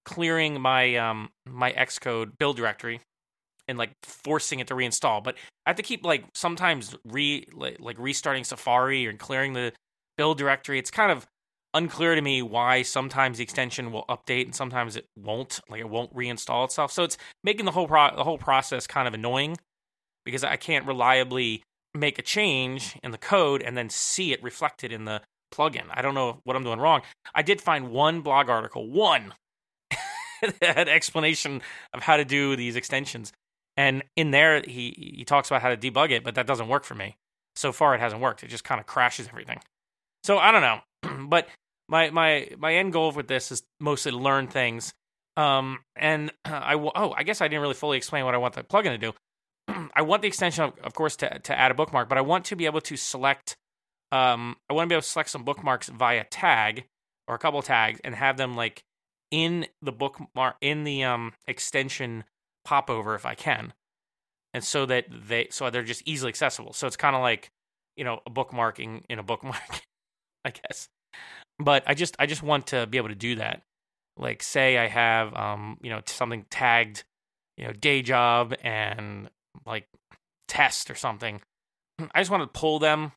clearing 0.05 0.61
my 0.61 0.97
um 0.97 1.31
my 1.47 1.73
Xcode 1.73 2.33
build 2.39 2.57
directory 2.57 3.01
and 3.69 3.79
like 3.79 3.93
forcing 4.03 4.61
it 4.61 4.67
to 4.69 4.75
reinstall. 4.75 5.23
But 5.23 5.37
I 5.67 5.71
have 5.71 5.77
to 5.77 5.83
keep 5.83 6.05
like 6.05 6.25
sometimes 6.35 6.97
re 7.05 7.47
like, 7.53 7.79
like 7.81 7.99
restarting 7.99 8.45
Safari 8.45 9.07
or 9.07 9.13
clearing 9.15 9.53
the 9.53 9.73
build 10.17 10.39
directory. 10.39 10.79
It's 10.79 10.91
kind 10.91 11.11
of 11.13 11.27
unclear 11.75 12.15
to 12.15 12.23
me 12.23 12.43
why 12.43 12.83
sometimes 12.83 13.39
the 13.39 13.45
extension 13.45 13.93
will 13.93 14.05
update 14.09 14.45
and 14.45 14.55
sometimes 14.55 14.97
it 14.97 15.07
won't. 15.17 15.61
Like 15.69 15.81
it 15.81 15.89
won't 15.89 16.15
reinstall 16.15 16.65
itself. 16.65 16.93
So 16.93 17.05
it's 17.05 17.17
making 17.43 17.65
the 17.65 17.73
whole 17.73 17.87
pro- 17.87 18.15
the 18.15 18.25
whole 18.25 18.39
process 18.39 18.87
kind 18.87 19.09
of 19.09 19.15
annoying 19.15 19.57
because 20.25 20.45
I 20.45 20.57
can't 20.57 20.87
reliably 20.87 21.63
make 21.95 22.19
a 22.19 22.23
change 22.23 22.97
in 23.03 23.11
the 23.11 23.19
code 23.19 23.63
and 23.63 23.77
then 23.77 23.91
see 23.91 24.33
it 24.33 24.43
reflected 24.43 24.93
in 24.93 25.05
the 25.05 25.23
plugin. 25.53 25.85
I 25.91 26.03
don't 26.03 26.15
know 26.15 26.41
what 26.45 26.57
I'm 26.57 26.65
doing 26.65 26.79
wrong. 26.79 27.03
I 27.35 27.43
did 27.43 27.61
find 27.61 27.91
one 27.91 28.23
blog 28.23 28.49
article, 28.49 28.91
one 28.91 29.35
that 30.43 30.77
had 30.77 30.89
explanation 30.89 31.61
of 31.93 32.03
how 32.03 32.17
to 32.17 32.25
do 32.25 32.57
these 32.57 32.77
extensions. 32.77 33.33
And 33.77 34.03
in 34.17 34.31
there 34.31 34.63
he 34.63 35.15
he 35.17 35.25
talks 35.25 35.51
about 35.51 35.63
how 35.63 35.75
to 35.75 35.77
debug 35.77 36.11
it, 36.11 36.25
but 36.25 36.35
that 36.35 36.47
doesn't 36.47 36.69
work 36.69 36.85
for 36.85 36.95
me. 36.95 37.17
So 37.55 37.73
far 37.73 37.95
it 37.95 38.01
hasn't 38.01 38.23
worked. 38.23 38.43
It 38.43 38.49
just 38.49 38.65
kind 38.65 38.81
of 38.81 38.87
crashes 38.87 39.29
everything. 39.29 39.61
So 40.25 40.39
I 40.39 40.53
don't 40.53 40.63
know. 40.63 41.27
but 41.29 41.49
my 41.93 42.11
my 42.11 42.49
my 42.59 42.75
end 42.75 42.93
goal 42.93 43.13
with 43.13 43.29
this 43.29 43.53
is 43.53 43.63
mostly 43.79 44.11
to 44.11 44.19
learn 44.19 44.49
things. 44.49 44.93
Um 45.37 45.81
and 45.95 46.33
I 46.45 46.75
oh, 46.75 47.15
I 47.17 47.23
guess 47.23 47.41
I 47.41 47.47
didn't 47.47 47.61
really 47.61 47.75
fully 47.75 47.99
explain 47.99 48.25
what 48.25 48.35
I 48.35 48.39
want 48.39 48.55
the 48.55 48.65
plugin 48.65 48.91
to 48.91 48.99
do. 48.99 49.13
I 49.95 50.03
want 50.03 50.23
the 50.23 50.29
extension, 50.29 50.65
of, 50.65 50.73
of 50.83 50.95
course, 50.95 51.15
to, 51.17 51.39
to 51.39 51.57
add 51.57 51.71
a 51.71 51.75
bookmark, 51.75 52.09
but 52.09 52.19
I 52.19 52.23
want 52.23 52.47
to 52.47 52.57
be 52.57 52.67
able 52.67 52.81
to 52.81 52.97
select. 52.97 53.57
Um, 54.11 54.57
I 54.69 54.75
want 54.75 54.87
to 54.87 54.89
be 54.89 54.95
able 54.97 55.03
to 55.03 55.09
select 55.09 55.31
some 55.31 55.45
bookmarks 55.45 55.89
via 55.89 56.25
tag 56.25 56.85
or 57.29 57.35
a 57.35 57.39
couple 57.39 57.63
tags 57.63 58.01
and 58.03 58.15
have 58.15 58.37
them 58.37 58.57
like 58.57 58.83
in 59.31 59.67
the 59.81 59.93
bookmark 59.93 60.57
in 60.61 60.85
the 60.85 61.05
um 61.05 61.33
extension 61.47 62.25
popover 62.65 63.15
if 63.15 63.27
I 63.27 63.35
can, 63.35 63.75
and 64.55 64.65
so 64.65 64.87
that 64.87 65.07
they 65.11 65.49
so 65.51 65.69
they're 65.69 65.83
just 65.83 66.03
easily 66.07 66.31
accessible. 66.31 66.73
So 66.73 66.87
it's 66.87 66.97
kind 66.97 67.15
of 67.15 67.23
like 67.23 67.51
you 67.97 68.05
know 68.05 68.21
a 68.27 68.31
bookmarking 68.31 69.03
in 69.11 69.19
a 69.19 69.23
bookmark, 69.23 69.83
I 70.45 70.51
guess. 70.51 70.89
But 71.63 71.85
I 71.87 71.95
just 71.95 72.17
I 72.19 72.27
just 72.27 72.43
want 72.43 72.69
to 72.69 72.87
be 72.87 72.99
able 72.99 73.09
to 73.09 73.15
do 73.15 73.37
that. 73.37 73.63
Like 74.17 74.43
say 74.43 74.79
I 74.79 74.89
have 74.89 75.35
um 75.35 75.79
you 75.83 75.91
know 75.91 76.01
something 76.07 76.47
tagged, 76.51 77.05
you 77.57 77.67
know 77.67 77.73
day 77.73 78.03
job 78.03 78.55
and 78.63 79.31
like 79.67 79.89
test 80.49 80.91
or 80.91 80.95
something. 80.95 81.41
I 82.15 82.21
just 82.21 82.31
want 82.31 82.43
to 82.43 82.59
pull 82.59 82.79
them 82.79 83.13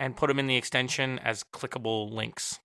and 0.00 0.16
put 0.16 0.28
them 0.28 0.38
in 0.38 0.46
the 0.46 0.56
extension 0.56 1.18
as 1.20 1.44
clickable 1.52 2.12
links 2.12 2.60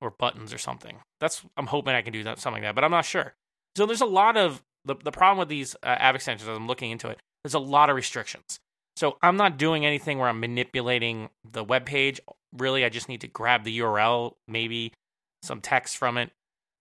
or 0.00 0.10
buttons 0.10 0.52
or 0.52 0.58
something. 0.58 0.98
That's 1.20 1.42
I'm 1.56 1.66
hoping 1.66 1.94
I 1.94 2.02
can 2.02 2.12
do 2.12 2.24
that 2.24 2.38
something 2.38 2.62
like 2.62 2.68
that, 2.70 2.74
but 2.74 2.84
I'm 2.84 2.90
not 2.90 3.04
sure. 3.04 3.34
So 3.76 3.86
there's 3.86 4.00
a 4.00 4.06
lot 4.06 4.36
of 4.36 4.62
the 4.84 4.94
the 5.02 5.12
problem 5.12 5.38
with 5.38 5.48
these 5.48 5.74
uh, 5.82 5.96
app 5.98 6.14
extensions 6.14 6.48
as 6.48 6.56
I'm 6.56 6.66
looking 6.66 6.90
into 6.90 7.08
it. 7.08 7.18
There's 7.42 7.54
a 7.54 7.58
lot 7.58 7.90
of 7.90 7.96
restrictions. 7.96 8.60
So 8.96 9.18
I'm 9.22 9.36
not 9.36 9.58
doing 9.58 9.84
anything 9.84 10.18
where 10.18 10.28
I'm 10.28 10.40
manipulating 10.40 11.30
the 11.50 11.64
web 11.64 11.84
page. 11.84 12.20
Really, 12.56 12.84
I 12.84 12.88
just 12.88 13.08
need 13.08 13.20
to 13.22 13.28
grab 13.28 13.64
the 13.64 13.78
URL, 13.78 14.32
maybe 14.48 14.92
some 15.42 15.60
text 15.60 15.96
from 15.96 16.16
it. 16.18 16.30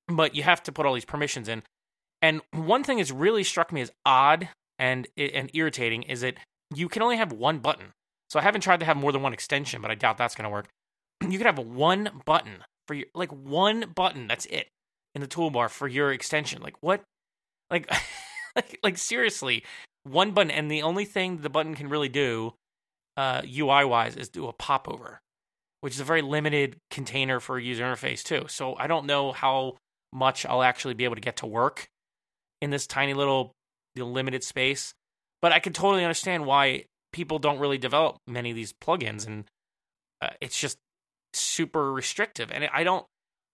But 0.07 0.35
you 0.35 0.43
have 0.43 0.63
to 0.63 0.71
put 0.71 0.85
all 0.85 0.93
these 0.93 1.05
permissions 1.05 1.47
in. 1.47 1.63
And 2.21 2.41
one 2.51 2.83
thing 2.83 2.97
that's 2.97 3.11
really 3.11 3.43
struck 3.43 3.71
me 3.71 3.81
as 3.81 3.91
odd 4.05 4.49
and 4.79 5.07
and 5.17 5.49
irritating 5.53 6.03
is 6.03 6.21
that 6.21 6.35
you 6.73 6.89
can 6.89 7.01
only 7.01 7.17
have 7.17 7.31
one 7.31 7.59
button. 7.59 7.93
So 8.29 8.39
I 8.39 8.43
haven't 8.43 8.61
tried 8.61 8.79
to 8.79 8.85
have 8.85 8.97
more 8.97 9.11
than 9.11 9.21
one 9.21 9.33
extension, 9.33 9.81
but 9.81 9.91
I 9.91 9.95
doubt 9.95 10.17
that's 10.17 10.35
going 10.35 10.45
to 10.45 10.49
work. 10.49 10.67
You 11.29 11.37
can 11.37 11.45
have 11.45 11.59
one 11.59 12.21
button 12.25 12.63
for 12.87 12.95
your 12.95 13.07
like 13.15 13.31
one 13.31 13.85
button. 13.95 14.27
That's 14.27 14.45
it 14.47 14.67
in 15.15 15.21
the 15.21 15.27
toolbar 15.27 15.69
for 15.69 15.87
your 15.87 16.11
extension. 16.11 16.61
Like 16.61 16.75
what? 16.81 17.01
Like 17.69 17.89
like 18.55 18.79
like 18.83 18.97
seriously, 18.97 19.63
one 20.03 20.31
button 20.31 20.51
and 20.51 20.69
the 20.69 20.81
only 20.81 21.05
thing 21.05 21.37
the 21.37 21.49
button 21.49 21.75
can 21.75 21.87
really 21.87 22.09
do 22.09 22.53
uh 23.15 23.41
UI 23.45 23.85
wise 23.85 24.15
is 24.15 24.29
do 24.29 24.47
a 24.47 24.53
popover, 24.53 25.19
which 25.83 25.95
is 25.95 25.99
a 25.99 26.05
very 26.05 26.21
limited 26.21 26.77
container 26.89 27.41
for 27.41 27.57
a 27.57 27.61
user 27.61 27.83
interface 27.83 28.23
too. 28.23 28.45
So 28.47 28.73
I 28.77 28.87
don't 28.87 29.05
know 29.05 29.33
how 29.33 29.75
much 30.13 30.45
I'll 30.45 30.63
actually 30.63 30.93
be 30.93 31.03
able 31.03 31.15
to 31.15 31.21
get 31.21 31.35
to 31.37 31.45
work 31.45 31.89
in 32.61 32.69
this 32.69 32.87
tiny 32.87 33.13
little 33.13 33.51
limited 33.97 34.45
space. 34.45 34.93
But 35.41 35.51
I 35.51 35.59
can 35.59 35.73
totally 35.73 36.05
understand 36.05 36.45
why 36.45 36.85
people 37.11 37.37
don't 37.37 37.59
really 37.59 37.77
develop 37.77 38.15
many 38.25 38.49
of 38.49 38.55
these 38.55 38.71
plugins 38.71 39.27
and 39.27 39.43
uh, 40.21 40.29
it's 40.39 40.57
just 40.57 40.77
super 41.33 41.91
restrictive 41.91 42.49
and 42.49 42.69
I 42.73 42.85
don't 42.85 43.05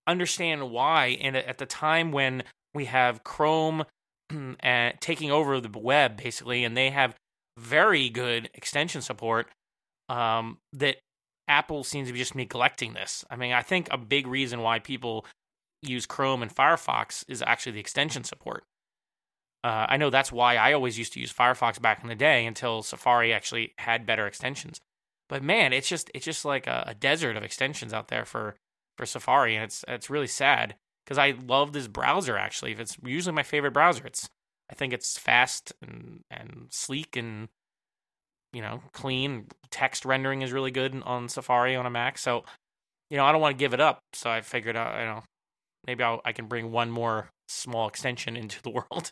understand 0.06 0.70
why 0.70 1.18
and 1.20 1.36
at 1.36 1.58
the 1.58 1.66
time 1.66 2.12
when 2.12 2.44
we 2.76 2.86
have 2.86 3.24
Chrome 3.24 3.86
uh, 4.64 4.92
taking 5.00 5.32
over 5.32 5.60
the 5.60 5.80
web 5.80 6.16
basically 6.16 6.64
and 6.64 6.78
they 6.78 6.92
have 6.92 7.16
very 7.58 8.08
good 8.10 8.52
extension 8.54 9.02
support 9.02 9.48
um, 10.10 10.60
that 10.74 10.98
Apple 11.50 11.84
seems 11.84 12.08
to 12.08 12.14
be 12.14 12.20
just 12.20 12.36
neglecting 12.36 12.94
this. 12.94 13.26
I 13.30 13.36
mean, 13.36 13.52
I 13.52 13.62
think 13.62 13.88
a 13.92 13.98
big 13.98 14.28
reason 14.28 14.62
why 14.62 14.80
people 14.80 15.26
use 15.82 16.06
Chrome 16.06 16.42
and 16.42 16.54
Firefox 16.54 17.26
is 17.28 17.42
actually 17.42 17.74
the 17.74 17.80
extension 17.80 18.24
support. 18.24 18.64
Uh, 19.64 19.88
I 19.90 19.98
know 19.98 20.10
that's 20.10 20.32
why 20.32 20.56
I 20.56 20.72
always 20.74 20.98
used 20.98 21.14
to 21.14 21.20
use 21.20 21.34
Firefox 21.34 21.82
back 21.82 22.02
in 22.02 22.08
the 22.08 22.16
day 22.16 22.46
until 22.46 22.82
Safari 22.82 23.34
actually 23.34 23.74
had 23.78 24.06
better 24.06 24.26
extensions. 24.26 24.80
But 25.28 25.44
man, 25.44 25.74
it's 25.74 25.90
just 25.90 26.10
it's 26.14 26.26
just 26.26 26.46
like 26.46 26.66
a, 26.66 26.86
a 26.88 26.94
desert 26.94 27.36
of 27.36 27.44
extensions 27.44 27.94
out 27.94 28.08
there 28.08 28.26
for 28.26 28.56
for 28.98 29.06
Safari, 29.06 29.56
and 29.56 29.66
it's 29.66 29.84
it's 29.88 30.10
really 30.10 30.28
sad 30.28 30.76
because 31.06 31.18
I 31.18 31.36
love 31.46 31.74
this 31.74 31.88
browser. 31.88 32.38
Actually, 32.38 32.74
it's 32.74 32.98
usually 33.04 33.36
my 33.36 33.44
favorite 33.44 33.74
browser. 33.74 34.08
It's 34.08 34.30
I 34.72 34.76
think 34.76 34.94
it's 34.94 35.18
fast 35.18 35.74
and 35.82 36.22
and 36.32 36.68
sleek 36.70 37.16
and 37.16 37.50
you 38.54 38.62
know 38.62 38.82
clean. 38.94 39.48
Text 39.72 40.04
rendering 40.04 40.42
is 40.42 40.52
really 40.52 40.72
good 40.72 41.02
on 41.06 41.30
Safari 41.30 41.76
on 41.76 41.86
a 41.86 41.90
Mac. 41.90 42.18
So 42.18 42.44
you 43.10 43.18
know 43.18 43.26
I 43.26 43.32
don't 43.32 43.42
want 43.42 43.58
to 43.58 43.60
give 43.60 43.74
it 43.74 43.82
up. 43.82 44.00
So 44.14 44.30
I 44.30 44.42
figured 44.42 44.76
out 44.76 45.00
you 45.00 45.06
know 45.06 45.24
maybe 45.86 46.04
I'll, 46.04 46.22
I 46.26 46.32
can 46.32 46.48
bring 46.48 46.72
one 46.72 46.90
more 46.92 47.30
small 47.48 47.88
extension 47.88 48.36
into 48.38 48.62
the 48.62 48.70
world. 48.70 49.12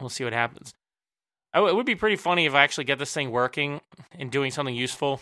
We'll 0.00 0.08
see 0.08 0.24
what 0.24 0.32
happens. 0.32 0.72
Oh, 1.52 1.66
it 1.66 1.74
would 1.74 1.86
be 1.86 1.96
pretty 1.96 2.16
funny 2.16 2.46
if 2.46 2.54
I 2.54 2.62
actually 2.62 2.84
get 2.84 2.98
this 2.98 3.12
thing 3.12 3.30
working 3.30 3.80
and 4.12 4.30
doing 4.30 4.52
something 4.52 4.74
useful, 4.74 5.20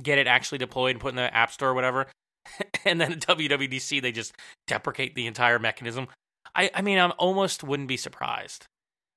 get 0.00 0.18
it 0.18 0.28
actually 0.28 0.58
deployed 0.58 0.92
and 0.92 1.00
put 1.00 1.08
in 1.08 1.16
the 1.16 1.34
App 1.34 1.50
Store 1.50 1.70
or 1.70 1.74
whatever, 1.74 2.06
and 2.84 3.00
then 3.00 3.14
WWDC 3.14 4.00
they 4.00 4.12
just 4.12 4.34
deprecate 4.66 5.14
the 5.14 5.26
entire 5.26 5.58
mechanism. 5.58 6.06
I, 6.54 6.70
I 6.72 6.82
mean, 6.82 6.98
I 6.98 7.10
almost 7.10 7.64
wouldn't 7.64 7.88
be 7.88 7.96
surprised, 7.96 8.66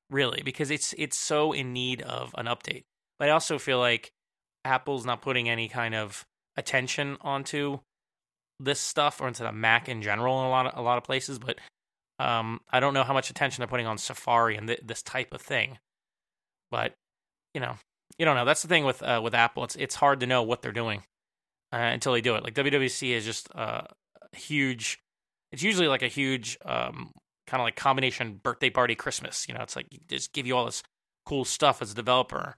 really, 0.10 0.42
because 0.44 0.72
it's 0.72 0.94
it's 0.98 1.18
so 1.18 1.52
in 1.52 1.72
need 1.72 2.02
of 2.02 2.34
an 2.36 2.48
update. 2.48 2.84
But 3.20 3.30
I 3.30 3.32
also 3.32 3.58
feel 3.58 3.80
like 3.80 4.12
Apple's 4.66 5.06
not 5.06 5.22
putting 5.22 5.50
any 5.50 5.68
kind 5.68 5.96
of 5.96 6.26
attention 6.56 7.18
onto 7.22 7.80
this 8.60 8.80
stuff 8.80 9.22
or 9.22 9.28
into 9.28 9.44
the 9.44 9.52
Mac 9.52 9.88
in 9.88 10.02
general 10.02 10.40
in 10.40 10.46
a 10.46 10.50
lot 10.50 10.68
of 10.68 10.78
a 10.78 10.82
lot 10.82 10.98
of 10.98 11.04
places. 11.04 11.40
But 11.40 11.60
um, 12.20 12.62
I 12.70 12.80
don't 12.80 12.94
know 12.94 13.04
how 13.04 13.14
much 13.14 13.30
attention 13.30 13.62
they're 13.62 13.68
putting 13.68 13.88
on 13.88 13.98
Safari 13.98 14.58
and 14.58 14.68
th- 14.68 14.82
this 14.84 15.04
type 15.04 15.34
of 15.34 15.42
thing, 15.42 15.78
but 16.72 16.94
you 17.54 17.62
know, 17.62 17.78
you 18.18 18.26
don't 18.26 18.36
know. 18.36 18.46
That's 18.46 18.62
the 18.62 18.68
thing 18.68 18.86
with 18.86 19.02
uh, 19.04 19.22
with 19.24 19.34
Apple. 19.34 19.64
It's 19.64 19.76
it's 19.76 19.96
hard 19.96 20.20
to 20.22 20.28
know 20.28 20.44
what 20.44 20.62
they're 20.62 20.72
doing 20.72 21.04
uh, 21.72 21.78
until 21.78 22.14
they 22.14 22.22
do 22.22 22.36
it. 22.36 22.44
Like 22.44 22.56
WWDC 22.56 23.10
is 23.12 23.26
just 23.26 23.50
uh, 23.56 23.84
huge. 24.32 25.00
It's 25.52 25.64
usually 25.64 25.88
like 25.88 26.02
a 26.02 26.08
huge 26.08 26.58
um, 26.66 27.12
kind 27.46 27.62
of 27.62 27.66
like 27.66 27.76
combination 27.76 28.40
birthday 28.42 28.70
party 28.70 28.96
Christmas. 28.96 29.48
You 29.48 29.54
know, 29.54 29.62
it's 29.62 29.76
like 29.76 29.88
just 30.10 30.34
give 30.34 30.48
you 30.48 30.56
all 30.56 30.66
this 30.66 30.84
cool 31.26 31.46
stuff 31.46 31.82
as 31.82 31.92
a 31.92 31.96
developer, 31.96 32.56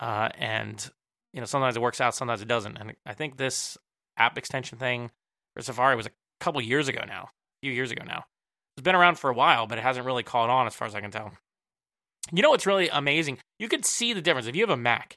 uh, 0.00 0.28
and 0.38 0.90
you 1.32 1.40
know 1.40 1.46
sometimes 1.46 1.76
it 1.76 1.82
works 1.82 2.00
out, 2.00 2.14
sometimes 2.14 2.42
it 2.42 2.48
doesn't. 2.48 2.76
And 2.76 2.94
I 3.06 3.14
think 3.14 3.36
this 3.36 3.76
app 4.16 4.38
extension 4.38 4.78
thing 4.78 5.10
for 5.54 5.62
Safari 5.62 5.96
was 5.96 6.06
a 6.06 6.10
couple 6.40 6.60
years 6.60 6.88
ago 6.88 7.02
now, 7.06 7.24
a 7.24 7.58
few 7.62 7.72
years 7.72 7.90
ago 7.90 8.04
now. 8.06 8.24
It's 8.76 8.84
been 8.84 8.94
around 8.94 9.18
for 9.18 9.30
a 9.30 9.34
while, 9.34 9.66
but 9.66 9.78
it 9.78 9.82
hasn't 9.82 10.06
really 10.06 10.22
caught 10.22 10.50
on 10.50 10.66
as 10.66 10.74
far 10.74 10.86
as 10.86 10.94
I 10.94 11.00
can 11.00 11.10
tell. 11.10 11.32
You 12.30 12.42
know 12.42 12.50
what's 12.50 12.66
really 12.66 12.88
amazing? 12.88 13.38
You 13.58 13.68
could 13.68 13.84
see 13.84 14.12
the 14.12 14.20
difference 14.20 14.46
if 14.46 14.54
you 14.54 14.62
have 14.62 14.70
a 14.70 14.76
Mac. 14.76 15.16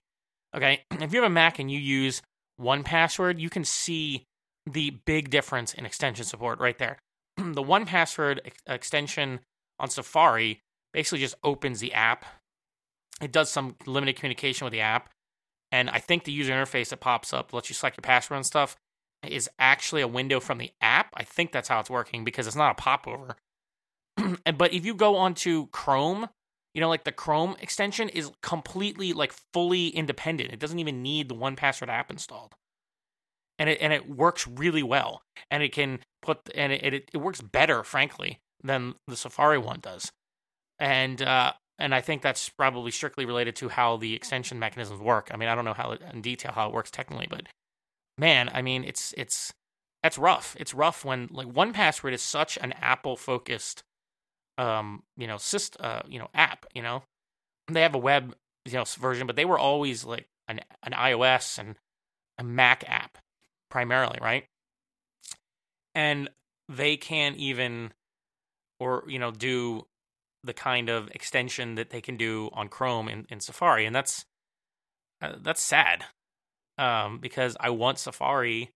Okay, 0.56 0.84
if 0.92 1.14
you 1.14 1.22
have 1.22 1.32
a 1.32 1.34
Mac 1.34 1.60
and 1.60 1.70
you 1.70 1.80
use 1.80 2.22
1Password, 2.60 3.40
you 3.40 3.50
can 3.50 3.64
see 3.64 4.26
the 4.66 4.92
big 5.06 5.30
difference 5.30 5.74
in 5.74 5.86
extension 5.86 6.26
support 6.26 6.60
right 6.60 6.78
there. 6.78 7.00
the 7.38 7.64
1Password 7.64 8.40
ex- 8.46 8.62
extension 8.68 9.40
on 9.80 9.90
Safari 9.90 10.62
basically 10.94 11.20
just 11.20 11.36
opens 11.44 11.80
the 11.80 11.94
app. 11.94 12.26
It 13.22 13.32
does 13.32 13.52
some 13.52 13.76
limited 13.86 14.16
communication 14.16 14.66
with 14.66 14.72
the 14.72 14.82
app, 14.82 15.10
and 15.72 15.90
I 15.90 16.00
think 16.00 16.24
the 16.24 16.32
user 16.32 16.54
interface 16.54 16.90
that 16.90 17.00
pops 17.00 17.34
up 17.34 17.54
lets 17.54 17.70
you 17.70 17.76
select 17.76 17.98
your 17.98 18.02
password 18.02 18.38
and 18.38 18.46
stuff 18.46 18.76
is 19.28 19.50
actually 19.60 20.02
a 20.02 20.08
window 20.08 20.40
from 20.40 20.58
the 20.58 20.72
app. 20.82 21.10
I 21.14 21.24
think 21.24 21.52
that's 21.52 21.70
how 21.70 21.80
it's 21.80 21.90
working 21.90 22.24
because 22.24 22.48
it's 22.48 22.56
not 22.56 22.72
a 22.72 22.82
popover. 22.82 23.36
but 24.58 24.74
if 24.74 24.86
you 24.86 24.96
go 24.96 25.16
onto 25.16 25.68
Chrome, 25.68 26.28
you 26.74 26.82
know, 26.82 26.90
like 26.90 27.04
the 27.04 27.12
Chrome 27.12 27.56
extension 27.60 28.10
is 28.10 28.32
completely 28.42 29.14
like 29.14 29.34
fully 29.54 29.88
independent. 29.90 30.52
It 30.52 30.60
doesn't 30.60 30.80
even 30.80 31.02
need 31.02 31.30
the 31.30 31.36
1Password 31.36 31.90
app 31.90 32.10
installed. 32.10 32.56
And 33.60 33.70
it 33.70 33.78
and 33.80 33.94
it 33.94 34.10
works 34.10 34.48
really 34.48 34.84
well. 34.84 35.22
And 35.52 35.62
it 35.62 35.72
can 35.72 36.00
put 36.22 36.40
and 36.56 36.74
it 36.74 36.94
it, 36.94 37.10
it 37.14 37.18
works 37.18 37.42
better, 37.42 37.84
frankly, 37.84 38.40
than 38.64 38.96
the 39.08 39.16
Safari 39.16 39.60
one 39.60 39.80
does. 39.82 40.12
And 40.80 41.22
uh 41.22 41.54
and 41.80 41.96
I 41.96 42.02
think 42.02 42.22
that's 42.22 42.50
probably 42.50 42.92
strictly 42.92 43.26
related 43.26 43.56
to 43.58 43.70
how 43.70 43.98
the 43.98 44.14
extension 44.14 44.60
mechanisms 44.60 45.00
work. 45.00 45.30
I 45.34 45.38
mean, 45.38 45.50
I 45.50 45.56
don't 45.56 45.66
know 45.66 45.74
how 45.74 45.92
in 45.92 46.22
detail 46.22 46.52
how 46.54 46.68
it 46.68 46.74
works 46.74 46.92
technically, 46.92 47.28
but 47.30 47.48
man, 48.18 48.50
I 48.54 48.62
mean, 48.62 48.84
it's 48.84 49.14
it's 49.18 49.54
that's 50.04 50.18
rough. 50.18 50.56
It's 50.60 50.74
rough 50.74 51.06
when 51.06 51.30
like 51.32 51.48
1Password 51.48 52.14
is 52.14 52.22
such 52.22 52.58
an 52.58 52.74
Apple 52.74 53.16
focused 53.16 53.84
um, 54.58 55.04
you 55.18 55.28
know, 55.28 55.36
syst, 55.36 55.76
uh, 55.80 56.02
you 56.08 56.20
know, 56.20 56.30
app, 56.34 56.66
you 56.74 56.82
know. 56.82 57.04
They 57.68 57.82
have 57.82 57.96
a 57.96 58.00
web, 58.00 58.36
you 58.66 58.74
know, 58.74 58.84
version, 59.00 59.28
but 59.28 59.36
they 59.36 59.46
were 59.46 59.60
always 59.60 60.04
like 60.06 60.28
an 60.48 60.62
an 60.84 60.94
iOS 60.94 61.58
and 61.58 61.76
a 62.38 62.44
Mac 62.44 62.84
app 62.88 63.18
primarily, 63.70 64.20
right? 64.22 64.46
And 65.96 66.30
they 66.70 66.98
can't 66.98 67.38
even 67.38 67.94
or 68.80 69.04
you 69.08 69.20
know 69.20 69.32
do 69.32 69.86
the 70.44 70.54
kind 70.54 70.90
of 70.90 71.10
extension 71.12 71.76
that 71.76 71.90
they 71.90 72.02
can 72.02 72.18
do 72.18 72.50
on 72.54 72.68
Chrome 72.68 73.08
in, 73.08 73.26
in 73.30 73.40
Safari, 73.40 73.86
and 73.86 73.96
that's 73.96 74.26
uh, 75.22 75.34
that's 75.42 75.62
sad 75.62 76.06
um, 76.78 77.20
because 77.20 77.56
I 77.60 77.70
want 77.70 78.00
Safari 78.00 78.72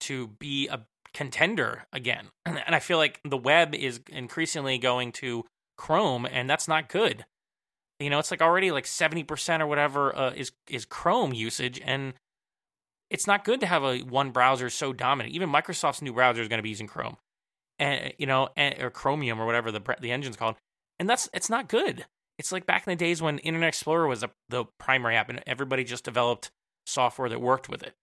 to 0.00 0.28
be 0.28 0.68
a 0.68 0.86
contender 1.12 1.86
again. 1.92 2.28
And 2.46 2.74
I 2.74 2.80
feel 2.80 2.98
like 2.98 3.20
the 3.24 3.36
web 3.36 3.74
is 3.74 4.00
increasingly 4.08 4.78
going 4.78 5.12
to 5.12 5.44
Chrome, 5.76 6.26
and 6.26 6.48
that's 6.50 6.66
not 6.66 6.88
good. 6.88 7.24
You 8.00 8.10
know, 8.10 8.18
it's 8.18 8.30
like 8.30 8.42
already 8.42 8.70
like 8.70 8.84
70% 8.84 9.60
or 9.60 9.66
whatever 9.66 10.16
uh, 10.16 10.32
is 10.32 10.52
is 10.68 10.84
Chrome 10.84 11.32
usage, 11.32 11.80
and 11.84 12.14
it's 13.10 13.26
not 13.26 13.44
good 13.44 13.60
to 13.60 13.66
have 13.66 13.84
a 13.84 14.00
one 14.00 14.30
browser 14.30 14.68
so 14.68 14.92
dominant. 14.92 15.34
Even 15.34 15.48
Microsoft's 15.50 16.02
new 16.02 16.12
browser 16.12 16.42
is 16.42 16.48
going 16.48 16.58
to 16.58 16.62
be 16.62 16.70
using 16.70 16.86
Chrome, 16.86 17.16
and 17.78 18.12
you 18.18 18.26
know, 18.26 18.48
and, 18.56 18.80
or 18.80 18.90
Chromium 18.90 19.40
or 19.40 19.46
whatever 19.46 19.70
the 19.70 19.80
the 20.00 20.10
engine's 20.10 20.36
called. 20.36 20.56
And 20.98 21.08
that's 21.08 21.28
it's 21.32 21.50
not 21.50 21.68
good. 21.68 22.06
It's 22.38 22.52
like 22.52 22.66
back 22.66 22.86
in 22.86 22.90
the 22.90 22.96
days 22.96 23.22
when 23.22 23.38
Internet 23.38 23.68
Explorer 23.68 24.06
was 24.06 24.22
a, 24.22 24.30
the 24.48 24.66
primary 24.78 25.16
app, 25.16 25.28
and 25.28 25.42
everybody 25.46 25.84
just 25.84 26.04
developed 26.04 26.50
software 26.86 27.28
that 27.28 27.40
worked 27.40 27.68
with 27.68 27.82
it. 27.82 27.94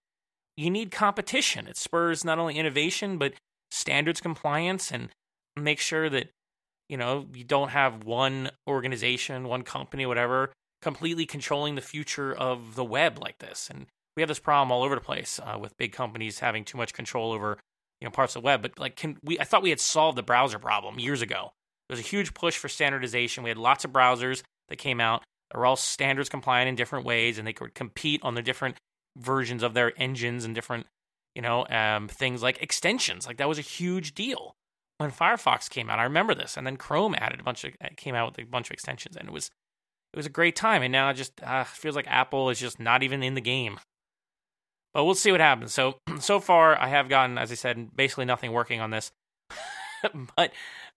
You 0.58 0.70
need 0.70 0.92
competition. 0.92 1.68
It 1.68 1.78
spurs 1.78 2.26
not 2.26 2.40
only 2.40 2.58
innovation 2.58 3.18
but 3.18 3.34
standards 3.72 4.22
compliance 4.22 4.92
and 4.92 5.10
make 5.58 5.80
sure 5.80 6.10
that 6.10 6.30
you 6.90 6.98
know 6.98 7.28
you 7.34 7.44
don't 7.44 7.70
have 7.70 8.04
one 8.04 8.52
organization, 8.68 9.48
one 9.48 9.64
company, 9.64 10.06
whatever, 10.06 10.52
completely 10.82 11.26
controlling 11.26 11.76
the 11.76 11.82
future 11.82 12.34
of 12.34 12.76
the 12.76 12.84
web 12.84 13.20
like 13.20 13.40
this. 13.40 13.70
And 13.70 13.88
we 14.16 14.22
have 14.22 14.28
this 14.28 14.40
problem 14.40 14.72
all 14.72 14.84
over 14.84 14.96
the 14.96 15.02
place 15.02 15.40
uh, 15.44 15.58
with 15.60 15.78
big 15.78 15.92
companies 15.92 16.40
having 16.40 16.64
too 16.66 16.78
much 16.78 16.94
control 16.94 17.32
over 17.32 17.58
you 18.00 18.06
know 18.06 18.12
parts 18.12 18.36
of 18.36 18.42
the 18.42 18.46
web. 18.46 18.62
But 18.62 18.78
like, 18.78 18.96
can 18.96 19.18
we? 19.24 19.40
I 19.40 19.44
thought 19.44 19.64
we 19.64 19.70
had 19.70 19.80
solved 19.80 20.18
the 20.18 20.24
browser 20.24 20.60
problem 20.60 21.00
years 21.00 21.22
ago. 21.22 21.54
There 21.94 22.00
was 22.00 22.08
a 22.08 22.10
huge 22.10 22.34
push 22.34 22.58
for 22.58 22.70
standardization. 22.70 23.44
We 23.44 23.52
had 23.52 23.60
lots 23.60 23.86
of 23.86 23.92
browsers 23.92 24.42
that 24.70 24.78
came 24.78 25.00
out. 25.00 25.22
They're 25.52 25.64
all 25.64 25.76
standards 25.76 26.28
compliant 26.28 26.68
in 26.68 26.74
different 26.74 27.06
ways, 27.06 27.38
and 27.38 27.46
they 27.46 27.54
could 27.54 27.76
compete 27.76 28.20
on 28.24 28.34
the 28.34 28.42
different 28.42 28.78
versions 29.16 29.62
of 29.62 29.76
their 29.76 29.94
engines 30.02 30.44
and 30.44 30.56
different, 30.56 30.88
you 31.36 31.44
know, 31.44 31.68
um, 31.68 32.08
things 32.08 32.42
like 32.42 32.60
extensions. 32.64 33.28
Like 33.28 33.38
that 33.38 33.48
was 33.48 33.60
a 33.60 33.62
huge 33.62 34.16
deal 34.16 34.56
when 34.98 35.12
Firefox 35.12 35.70
came 35.70 35.88
out. 35.88 36.00
I 36.00 36.04
remember 36.06 36.34
this, 36.34 36.58
and 36.58 36.66
then 36.66 36.78
Chrome 36.78 37.14
added 37.16 37.40
a 37.40 37.44
bunch 37.44 37.64
of 37.64 37.74
came 37.96 38.16
out 38.16 38.32
with 38.32 38.44
a 38.44 38.50
bunch 38.50 38.72
of 38.72 38.74
extensions, 38.74 39.16
and 39.16 39.28
it 39.28 39.32
was 39.32 39.52
it 40.14 40.18
was 40.18 40.26
a 40.26 40.30
great 40.30 40.56
time. 40.56 40.82
And 40.82 40.92
now 40.92 41.12
it 41.12 41.14
just 41.14 41.44
uh, 41.44 41.64
feels 41.64 41.96
like 41.96 42.08
Apple 42.08 42.50
is 42.50 42.60
just 42.60 42.80
not 42.80 43.04
even 43.04 43.22
in 43.22 43.36
the 43.36 43.40
game. 43.40 43.78
But 44.96 45.06
we'll 45.06 45.14
see 45.14 45.32
what 45.32 45.42
happens. 45.42 45.76
So 45.76 46.00
so 46.20 46.40
far, 46.40 46.76
I 46.76 46.88
have 46.88 47.08
gotten, 47.08 47.38
as 47.38 47.52
I 47.52 47.56
said, 47.56 47.96
basically 47.96 48.26
nothing 48.26 48.52
working 48.52 48.82
on 48.82 48.90
this. 48.90 49.12
but 50.36 50.52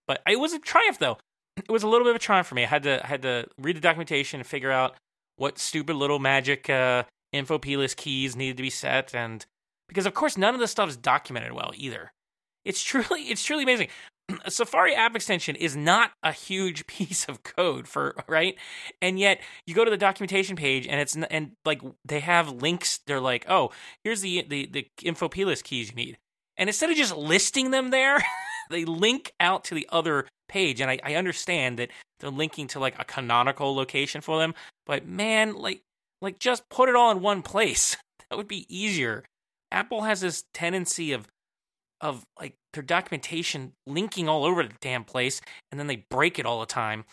but 0.07 0.21
it 0.27 0.39
was 0.39 0.53
a 0.53 0.59
triumph, 0.59 0.99
though. 0.99 1.17
It 1.57 1.71
was 1.71 1.83
a 1.83 1.87
little 1.87 2.05
bit 2.05 2.11
of 2.11 2.17
a 2.17 2.19
triumph 2.19 2.47
for 2.47 2.55
me. 2.55 2.63
I 2.63 2.67
had 2.67 2.83
to 2.83 3.03
I 3.03 3.07
had 3.07 3.21
to 3.23 3.47
read 3.57 3.75
the 3.75 3.81
documentation 3.81 4.39
and 4.39 4.47
figure 4.47 4.71
out 4.71 4.95
what 5.37 5.59
stupid 5.59 5.95
little 5.95 6.19
magic 6.19 6.69
uh, 6.69 7.03
info 7.31 7.57
plist 7.57 7.97
keys 7.97 8.35
needed 8.35 8.57
to 8.57 8.63
be 8.63 8.69
set, 8.69 9.13
and 9.15 9.45
because 9.87 10.05
of 10.05 10.13
course 10.13 10.37
none 10.37 10.53
of 10.53 10.59
this 10.59 10.71
stuff 10.71 10.89
is 10.89 10.97
documented 10.97 11.53
well 11.53 11.71
either. 11.75 12.11
It's 12.65 12.83
truly 12.83 13.21
it's 13.23 13.43
truly 13.43 13.63
amazing. 13.63 13.87
A 14.45 14.51
Safari 14.51 14.93
app 14.93 15.15
extension 15.15 15.55
is 15.55 15.75
not 15.75 16.11
a 16.21 16.33
huge 16.33 16.85
piece 16.87 17.25
of 17.25 17.43
code 17.43 17.87
for 17.87 18.15
right, 18.27 18.55
and 19.01 19.17
yet 19.17 19.39
you 19.65 19.73
go 19.73 19.85
to 19.85 19.91
the 19.91 19.97
documentation 19.97 20.55
page 20.55 20.85
and 20.85 20.99
it's 20.99 21.15
and 21.15 21.53
like 21.65 21.81
they 22.05 22.19
have 22.19 22.51
links. 22.51 22.99
They're 23.07 23.21
like, 23.21 23.45
oh, 23.49 23.71
here's 24.03 24.21
the 24.21 24.45
the 24.47 24.67
the 24.67 24.87
info 25.01 25.29
plist 25.29 25.63
keys 25.63 25.89
you 25.89 25.95
need, 25.95 26.17
and 26.57 26.69
instead 26.69 26.89
of 26.89 26.97
just 26.97 27.15
listing 27.15 27.71
them 27.71 27.89
there, 27.89 28.17
they 28.69 28.85
link 28.85 29.31
out 29.39 29.63
to 29.65 29.75
the 29.75 29.87
other 29.91 30.27
page. 30.47 30.81
And 30.81 30.89
I, 30.89 30.99
I 31.03 31.15
understand 31.15 31.79
that 31.79 31.89
they're 32.19 32.29
linking 32.29 32.67
to 32.67 32.79
like 32.79 32.95
a 32.99 33.05
canonical 33.05 33.75
location 33.75 34.21
for 34.21 34.39
them, 34.39 34.53
but 34.85 35.07
man, 35.07 35.55
like 35.55 35.81
like 36.21 36.39
just 36.39 36.67
put 36.69 36.89
it 36.89 36.95
all 36.95 37.11
in 37.11 37.21
one 37.21 37.41
place. 37.41 37.97
That 38.29 38.35
would 38.35 38.49
be 38.49 38.65
easier. 38.67 39.23
Apple 39.71 40.01
has 40.01 40.19
this 40.19 40.43
tendency 40.53 41.13
of 41.13 41.29
of 42.01 42.25
like 42.37 42.55
their 42.73 42.83
documentation 42.83 43.71
linking 43.87 44.27
all 44.27 44.43
over 44.43 44.63
the 44.63 44.73
damn 44.81 45.05
place, 45.05 45.39
and 45.71 45.79
then 45.79 45.87
they 45.87 46.03
break 46.09 46.37
it 46.37 46.45
all 46.45 46.59
the 46.59 46.65
time 46.65 47.05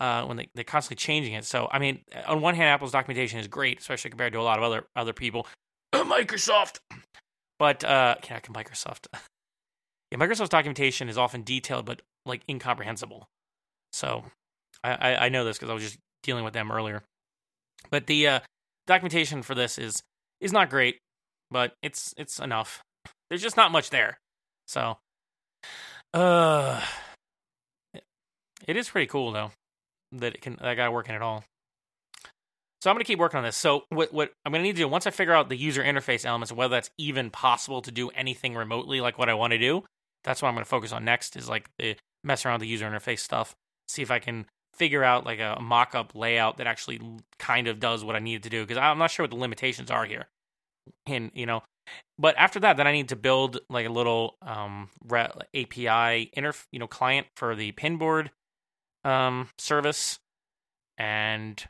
uh, 0.00 0.24
when 0.24 0.36
they, 0.36 0.48
they're 0.54 0.64
constantly 0.64 0.96
changing 0.96 1.34
it. 1.34 1.44
So, 1.44 1.68
I 1.70 1.78
mean, 1.78 2.00
on 2.26 2.40
one 2.40 2.54
hand, 2.54 2.68
Apple's 2.68 2.92
documentation 2.92 3.38
is 3.38 3.48
great, 3.48 3.80
especially 3.80 4.10
compared 4.10 4.32
to 4.34 4.40
a 4.40 4.42
lot 4.42 4.58
of 4.58 4.64
other 4.64 4.86
other 4.96 5.12
people. 5.12 5.46
Microsoft, 5.92 6.78
but 7.58 7.84
uh, 7.84 8.16
yeah, 8.28 8.40
Microsoft. 8.40 9.06
yeah, 10.14 10.24
Microsoft's 10.24 10.48
documentation 10.48 11.08
is 11.08 11.18
often 11.18 11.42
detailed 11.42 11.86
but 11.86 12.02
like 12.24 12.42
incomprehensible. 12.48 13.26
So, 13.92 14.24
I 14.82 15.16
I, 15.16 15.28
know 15.28 15.44
this 15.44 15.56
because 15.56 15.70
I 15.70 15.74
was 15.74 15.82
just 15.82 15.98
dealing 16.22 16.44
with 16.44 16.54
them 16.54 16.70
earlier. 16.70 17.02
But 17.90 18.06
the 18.06 18.28
uh, 18.28 18.40
documentation 18.86 19.42
for 19.42 19.54
this 19.54 19.78
is 19.78 20.02
is 20.40 20.52
not 20.52 20.70
great, 20.70 20.98
but 21.50 21.74
it's 21.82 22.14
it's 22.16 22.38
enough. 22.38 22.82
There's 23.28 23.42
just 23.42 23.56
not 23.56 23.72
much 23.72 23.90
there. 23.90 24.18
So, 24.66 24.98
uh, 26.12 26.80
it 28.66 28.76
is 28.76 28.88
pretty 28.88 29.06
cool 29.06 29.32
though 29.32 29.50
that 30.12 30.34
it 30.34 30.40
can 30.40 30.58
that 30.60 30.74
got 30.74 30.92
working 30.92 31.14
at 31.14 31.22
all. 31.22 31.44
So 32.82 32.90
I'm 32.90 32.96
gonna 32.96 33.04
keep 33.04 33.18
working 33.18 33.38
on 33.38 33.44
this. 33.44 33.56
So 33.56 33.84
what 33.88 34.12
what 34.12 34.32
I'm 34.44 34.52
gonna 34.52 34.62
need 34.62 34.76
to 34.76 34.82
do 34.82 34.88
once 34.88 35.06
I 35.06 35.10
figure 35.10 35.34
out 35.34 35.48
the 35.48 35.56
user 35.56 35.82
interface 35.82 36.24
elements, 36.24 36.52
whether 36.52 36.72
that's 36.72 36.90
even 36.98 37.30
possible 37.30 37.82
to 37.82 37.90
do 37.90 38.10
anything 38.10 38.54
remotely 38.54 39.00
like 39.00 39.18
what 39.18 39.28
I 39.28 39.34
want 39.34 39.52
to 39.52 39.58
do, 39.58 39.84
that's 40.24 40.42
what 40.42 40.48
I'm 40.48 40.54
gonna 40.54 40.64
focus 40.64 40.92
on 40.92 41.04
next. 41.04 41.36
Is 41.36 41.48
like 41.48 41.68
the 41.78 41.96
mess 42.22 42.44
around 42.44 42.60
the 42.60 42.66
user 42.66 42.88
interface 42.88 43.20
stuff. 43.20 43.54
See 43.88 44.02
if 44.02 44.10
I 44.10 44.18
can 44.18 44.46
figure 44.74 45.04
out 45.04 45.24
like 45.24 45.38
a 45.38 45.58
mock-up 45.60 46.14
layout 46.14 46.56
that 46.56 46.66
actually 46.66 47.00
kind 47.38 47.68
of 47.68 47.78
does 47.78 48.04
what 48.04 48.16
I 48.16 48.18
need 48.18 48.42
to 48.42 48.50
do 48.50 48.62
because 48.62 48.78
I'm 48.78 48.98
not 48.98 49.10
sure 49.10 49.24
what 49.24 49.30
the 49.30 49.36
limitations 49.36 49.90
are 49.90 50.04
here. 50.04 50.26
And 51.06 51.30
you 51.34 51.46
know, 51.46 51.62
but 52.18 52.34
after 52.36 52.60
that, 52.60 52.76
then 52.76 52.86
I 52.86 52.92
need 52.92 53.08
to 53.10 53.16
build 53.16 53.60
like 53.68 53.86
a 53.86 53.90
little 53.90 54.36
um, 54.42 54.90
re- 55.06 55.30
API 55.54 56.30
inter 56.32 56.52
you 56.72 56.78
know 56.78 56.86
client 56.86 57.26
for 57.36 57.54
the 57.54 57.72
pinboard 57.72 58.30
um, 59.04 59.48
service, 59.58 60.18
and 60.98 61.62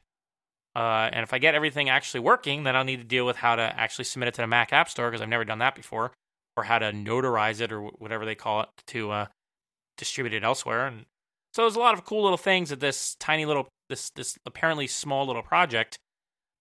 uh, 0.76 1.10
and 1.12 1.22
if 1.22 1.32
I 1.32 1.38
get 1.38 1.54
everything 1.54 1.88
actually 1.88 2.20
working, 2.20 2.64
then 2.64 2.76
I'll 2.76 2.84
need 2.84 2.98
to 2.98 3.04
deal 3.04 3.26
with 3.26 3.36
how 3.36 3.56
to 3.56 3.62
actually 3.62 4.04
submit 4.04 4.28
it 4.28 4.34
to 4.34 4.42
the 4.42 4.46
Mac 4.46 4.72
App 4.72 4.88
Store 4.88 5.10
because 5.10 5.20
I've 5.20 5.28
never 5.28 5.44
done 5.44 5.58
that 5.58 5.74
before, 5.74 6.12
or 6.56 6.64
how 6.64 6.78
to 6.78 6.92
notarize 6.92 7.60
it 7.60 7.72
or 7.72 7.82
whatever 7.82 8.24
they 8.24 8.34
call 8.34 8.60
it 8.62 8.68
to 8.88 9.10
uh, 9.10 9.26
distribute 9.96 10.34
it 10.34 10.44
elsewhere. 10.44 10.86
And 10.86 11.06
so 11.52 11.62
there's 11.62 11.76
a 11.76 11.80
lot 11.80 11.94
of 11.94 12.04
cool 12.04 12.22
little 12.22 12.38
things 12.38 12.70
that 12.70 12.80
this 12.80 13.16
tiny 13.18 13.46
little, 13.46 13.68
this 13.88 14.10
this 14.10 14.38
apparently 14.46 14.86
small 14.86 15.26
little 15.26 15.42
project 15.42 15.98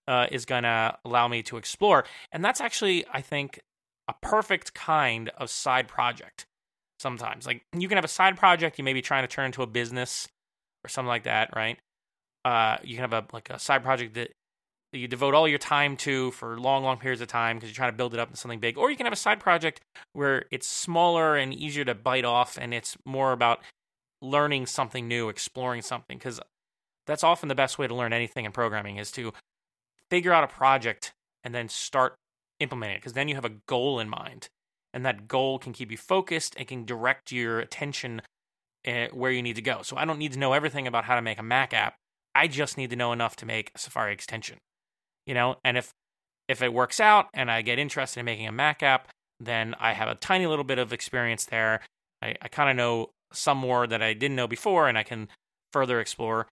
uh, 0.08 0.28
is 0.32 0.46
going 0.46 0.64
to 0.64 0.98
allow 1.06 1.28
me 1.28 1.44
to 1.44 1.58
explore. 1.58 2.06
And 2.32 2.44
that's 2.44 2.62
actually, 2.62 3.06
I 3.12 3.22
think, 3.22 3.60
a 4.08 4.14
perfect 4.22 4.74
kind 4.74 5.30
of 5.38 5.50
side 5.50 5.88
project. 5.88 6.46
Sometimes, 7.00 7.46
like 7.46 7.64
you 7.78 7.88
can 7.88 7.98
have 7.98 8.06
a 8.06 8.10
side 8.10 8.38
project 8.38 8.78
you 8.78 8.84
may 8.84 8.94
be 8.94 9.02
trying 9.02 9.24
to 9.24 9.28
turn 9.28 9.48
into 9.48 9.62
a 9.62 9.68
business 9.68 10.28
or 10.86 10.90
something 10.90 11.10
like 11.10 11.24
that, 11.24 11.50
right? 11.56 11.78
Uh, 12.46 12.78
you 12.84 12.96
can 12.96 13.10
have 13.10 13.14
a 13.14 13.26
like 13.34 13.50
a 13.50 13.60
side 13.60 13.84
project 13.84 14.14
that 14.14 14.32
you 14.94 15.08
devote 15.08 15.34
all 15.34 15.48
your 15.48 15.58
time 15.58 15.98
to 15.98 16.32
for 16.32 16.60
long, 16.60 16.84
long 16.84 16.98
periods 16.98 17.22
of 17.22 17.28
time 17.28 17.58
because 17.58 17.70
you're 17.70 17.76
trying 17.76 17.92
to 17.92 17.98
build 17.98 18.14
it 18.14 18.20
up 18.20 18.30
into 18.30 18.40
something 18.40 18.60
big. 18.60 18.78
Or 18.78 18.90
you 18.90 18.98
can 18.98 19.06
have 19.06 19.14
a 19.14 19.18
side 19.18 19.40
project 19.40 19.82
where 20.14 20.46
it's 20.52 20.68
smaller 20.68 21.36
and 21.36 21.54
easier 21.54 21.86
to 21.86 21.96
bite 21.96 22.26
off, 22.26 22.58
and 22.60 22.74
it's 22.74 22.98
more 23.06 23.32
about 23.32 23.60
learning 24.22 24.68
something 24.68 25.08
new, 25.08 25.30
exploring 25.30 25.82
something, 25.82 26.18
because 26.18 26.40
that's 27.06 27.24
often 27.24 27.50
the 27.50 27.56
best 27.56 27.78
way 27.78 27.88
to 27.88 27.96
learn 27.96 28.14
anything 28.14 28.46
in 28.46 28.52
programming 28.52 28.98
is 28.98 29.12
to 29.12 29.34
figure 30.10 30.32
out 30.32 30.44
a 30.44 30.48
project 30.48 31.14
and 31.44 31.54
then 31.54 31.68
start 31.68 32.16
implementing 32.60 32.96
it 32.96 33.00
because 33.00 33.14
then 33.14 33.28
you 33.28 33.36
have 33.36 33.46
a 33.46 33.52
goal 33.68 34.00
in 34.00 34.08
mind 34.08 34.48
and 34.94 35.06
that 35.06 35.28
goal 35.28 35.60
can 35.60 35.74
keep 35.74 35.92
you 35.92 35.98
focused 35.98 36.56
and 36.58 36.68
can 36.68 36.86
direct 36.86 37.32
your 37.32 37.60
attention 37.60 38.22
uh, 38.88 39.08
where 39.12 39.32
you 39.32 39.42
need 39.42 39.56
to 39.56 39.62
go. 39.62 39.82
So 39.82 39.98
I 39.98 40.06
don't 40.06 40.20
need 40.20 40.34
to 40.34 40.40
know 40.40 40.54
everything 40.54 40.88
about 40.88 41.06
how 41.06 41.16
to 41.16 41.22
make 41.22 41.40
a 41.40 41.44
Mac 41.44 41.74
app. 41.74 41.96
I 42.36 42.48
just 42.48 42.78
need 42.78 42.90
to 42.92 42.96
know 42.96 43.12
enough 43.12 43.36
to 43.38 43.46
make 43.46 43.72
a 43.76 43.80
Safari 43.80 44.14
extension. 44.14 44.58
You 45.26 45.34
know, 45.34 45.58
and 45.64 45.78
if 45.78 45.94
if 46.48 46.62
it 46.62 46.74
works 46.74 47.00
out 47.00 47.28
and 47.34 47.50
I 47.50 47.62
get 47.62 47.80
interested 47.80 48.20
in 48.20 48.26
making 48.26 48.48
a 48.48 48.52
Mac 48.52 48.84
app, 48.84 49.08
then 49.40 49.76
I 49.80 49.94
have 49.94 50.10
a 50.10 50.16
tiny 50.16 50.48
little 50.48 50.66
bit 50.66 50.80
of 50.80 50.92
experience 50.92 51.46
there. 51.46 51.82
I, 52.22 52.36
I 52.42 52.48
kind 52.48 52.70
of 52.70 52.76
know 52.76 53.10
some 53.32 53.58
more 53.58 53.88
that 53.88 54.02
I 54.02 54.14
didn't 54.14 54.36
know 54.36 54.48
before, 54.48 54.88
and 54.88 54.98
I 54.98 55.04
can 55.04 55.28
further 55.72 56.00
explore. 56.00 56.48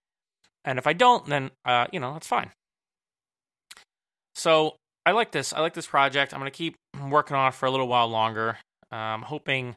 And 0.64 0.78
if 0.78 0.86
I 0.86 0.92
don't, 0.92 1.26
then 1.26 1.50
uh, 1.64 1.86
you 1.92 2.00
know 2.00 2.12
that's 2.12 2.26
fine. 2.26 2.50
So 4.34 4.76
I 5.04 5.12
like 5.12 5.32
this. 5.32 5.52
I 5.52 5.60
like 5.60 5.74
this 5.74 5.86
project. 5.86 6.32
I'm 6.32 6.40
gonna 6.40 6.50
keep 6.50 6.76
working 7.08 7.36
on 7.36 7.48
it 7.48 7.54
for 7.54 7.66
a 7.66 7.70
little 7.70 7.88
while 7.88 8.08
longer. 8.08 8.58
I'm 8.90 9.20
um, 9.20 9.22
hoping 9.22 9.76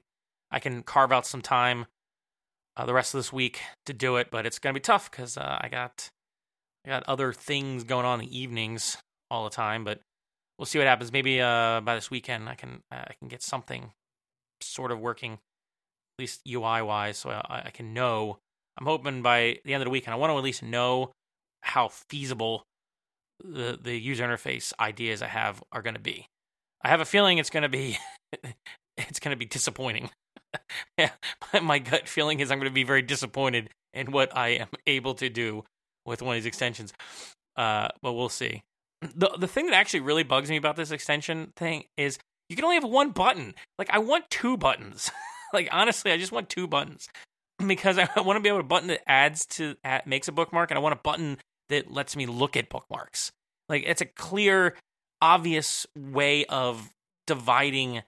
I 0.51 0.59
can 0.59 0.83
carve 0.83 1.11
out 1.11 1.25
some 1.25 1.41
time 1.41 1.85
uh, 2.75 2.85
the 2.85 2.93
rest 2.93 3.13
of 3.13 3.19
this 3.19 3.31
week 3.31 3.61
to 3.85 3.93
do 3.93 4.17
it, 4.17 4.27
but 4.29 4.45
it's 4.45 4.59
gonna 4.59 4.73
be 4.73 4.79
tough 4.79 5.09
because 5.09 5.37
uh, 5.37 5.57
I 5.61 5.69
got 5.69 6.09
I 6.85 6.89
got 6.89 7.03
other 7.07 7.33
things 7.33 7.83
going 7.83 8.05
on 8.05 8.19
in 8.19 8.27
the 8.27 8.37
evenings 8.37 8.97
all 9.31 9.43
the 9.43 9.49
time. 9.49 9.83
But 9.83 9.99
we'll 10.57 10.65
see 10.65 10.77
what 10.77 10.87
happens. 10.87 11.11
Maybe 11.11 11.41
uh, 11.41 11.81
by 11.81 11.95
this 11.95 12.11
weekend 12.11 12.47
I 12.49 12.55
can 12.55 12.81
I 12.91 13.13
can 13.19 13.27
get 13.27 13.41
something 13.41 13.91
sort 14.61 14.91
of 14.91 14.99
working 14.99 15.33
at 15.33 16.19
least 16.19 16.41
UI 16.47 16.81
wise, 16.81 17.17
so 17.17 17.29
I, 17.29 17.63
I 17.65 17.69
can 17.71 17.93
know. 17.93 18.37
I'm 18.77 18.85
hoping 18.85 19.21
by 19.21 19.59
the 19.63 19.73
end 19.73 19.81
of 19.81 19.85
the 19.85 19.91
weekend, 19.91 20.13
I 20.13 20.17
want 20.17 20.31
to 20.31 20.37
at 20.37 20.43
least 20.43 20.63
know 20.63 21.11
how 21.61 21.89
feasible 21.89 22.63
the 23.43 23.77
the 23.81 23.97
user 23.97 24.25
interface 24.25 24.73
ideas 24.79 25.21
I 25.21 25.27
have 25.27 25.63
are 25.71 25.81
going 25.81 25.95
to 25.95 25.99
be. 25.99 26.27
I 26.83 26.89
have 26.89 27.01
a 27.01 27.05
feeling 27.05 27.37
it's 27.37 27.49
going 27.49 27.63
to 27.63 27.69
be 27.69 27.97
it's 28.97 29.19
going 29.19 29.31
to 29.31 29.39
be 29.39 29.45
disappointing. 29.45 30.09
yeah, 30.97 31.11
my 31.61 31.79
gut 31.79 32.07
feeling 32.07 32.39
is 32.39 32.51
I'm 32.51 32.59
going 32.59 32.69
to 32.69 32.73
be 32.73 32.83
very 32.83 33.01
disappointed 33.01 33.69
in 33.93 34.11
what 34.11 34.35
I 34.35 34.49
am 34.49 34.67
able 34.85 35.15
to 35.15 35.29
do 35.29 35.63
with 36.05 36.21
one 36.21 36.35
of 36.35 36.41
these 36.41 36.47
extensions. 36.47 36.93
Uh, 37.55 37.89
but 38.01 38.13
we'll 38.13 38.29
see. 38.29 38.63
The 39.15 39.29
the 39.37 39.47
thing 39.47 39.67
that 39.67 39.75
actually 39.75 39.99
really 39.99 40.23
bugs 40.23 40.49
me 40.49 40.57
about 40.57 40.77
this 40.77 40.89
extension 40.89 41.53
thing 41.55 41.83
is 41.95 42.17
you 42.49 42.55
can 42.55 42.65
only 42.65 42.77
have 42.77 42.89
one 42.89 43.11
button. 43.11 43.53
Like 43.77 43.89
I 43.91 43.99
want 43.99 44.29
two 44.31 44.57
buttons. 44.57 45.11
like 45.53 45.69
honestly, 45.71 46.11
I 46.11 46.17
just 46.17 46.31
want 46.31 46.49
two 46.49 46.67
buttons. 46.67 47.07
because 47.67 47.97
I 47.97 48.07
want 48.21 48.37
to 48.37 48.41
be 48.41 48.49
able 48.49 48.59
to 48.59 48.63
button 48.63 48.87
that 48.87 49.07
adds 49.07 49.45
to 49.47 49.75
add, 49.83 50.07
makes 50.07 50.27
a 50.27 50.31
bookmark, 50.31 50.71
and 50.71 50.77
I 50.77 50.81
want 50.81 50.93
a 50.93 51.01
button 51.01 51.37
that 51.69 51.91
lets 51.91 52.15
me 52.15 52.25
look 52.25 52.57
at 52.57 52.69
bookmarks. 52.69 53.31
Like 53.69 53.83
it's 53.85 54.01
a 54.01 54.05
clear, 54.05 54.75
obvious 55.21 55.85
way 55.97 56.45
of 56.45 56.89
dividing, 57.27 58.01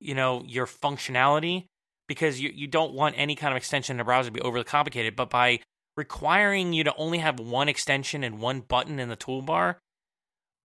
you 0.00 0.14
know, 0.14 0.42
your 0.46 0.66
functionality 0.66 1.66
because 2.08 2.40
you 2.40 2.50
you 2.54 2.66
don't 2.66 2.92
want 2.92 3.14
any 3.18 3.36
kind 3.36 3.52
of 3.52 3.56
extension 3.56 3.96
in 3.96 4.00
a 4.00 4.04
browser 4.04 4.28
to 4.28 4.32
be 4.32 4.40
overly 4.40 4.64
complicated. 4.64 5.16
But 5.16 5.30
by 5.30 5.60
requiring 5.96 6.72
you 6.72 6.84
to 6.84 6.94
only 6.96 7.18
have 7.18 7.40
one 7.40 7.68
extension 7.68 8.22
and 8.22 8.38
one 8.38 8.60
button 8.60 8.98
in 8.98 9.08
the 9.08 9.16
toolbar, 9.16 9.76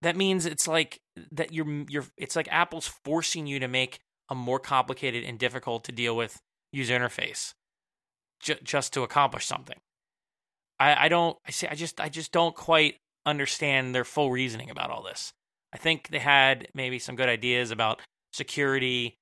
that 0.02 0.16
means 0.16 0.46
it's 0.46 0.68
like 0.68 1.00
that 1.30 1.52
you're 1.52 1.84
you're 1.88 2.04
it's 2.16 2.36
like 2.36 2.48
Apple's 2.50 2.90
forcing 3.04 3.46
you 3.46 3.58
to 3.60 3.68
make 3.68 4.00
a 4.28 4.34
more 4.34 4.58
complicated 4.58 5.24
and 5.24 5.38
difficult 5.38 5.84
to 5.84 5.92
deal 5.92 6.16
with 6.16 6.40
user 6.72 6.98
interface 6.98 7.52
j- 8.40 8.58
just 8.62 8.92
to 8.94 9.02
accomplish 9.02 9.46
something. 9.46 9.78
I, 10.78 11.06
I 11.06 11.08
don't 11.08 11.36
I 11.46 11.50
see 11.50 11.68
I 11.68 11.74
just 11.74 12.00
I 12.00 12.08
just 12.08 12.32
don't 12.32 12.54
quite 12.54 12.96
understand 13.24 13.94
their 13.94 14.04
full 14.04 14.30
reasoning 14.30 14.70
about 14.70 14.90
all 14.90 15.02
this. 15.02 15.32
I 15.72 15.78
think 15.78 16.08
they 16.08 16.18
had 16.18 16.68
maybe 16.74 16.98
some 16.98 17.16
good 17.16 17.28
ideas 17.28 17.70
about 17.70 18.00
security 18.32 19.16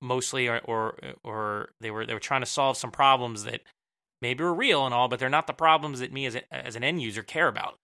mostly 0.00 0.48
or 0.48 0.60
or 0.64 0.98
or 1.24 1.70
they 1.80 1.90
were 1.90 2.06
they 2.06 2.14
were 2.14 2.20
trying 2.20 2.42
to 2.42 2.46
solve 2.46 2.76
some 2.76 2.90
problems 2.90 3.44
that 3.44 3.62
maybe 4.22 4.42
were 4.42 4.54
real 4.54 4.84
and 4.84 4.94
all 4.94 5.08
but 5.08 5.18
they're 5.18 5.28
not 5.28 5.46
the 5.46 5.52
problems 5.52 6.00
that 6.00 6.12
me 6.12 6.26
as 6.26 6.34
a, 6.34 6.54
as 6.54 6.76
an 6.76 6.84
end 6.84 7.02
user 7.02 7.22
care 7.22 7.48
about. 7.48 7.78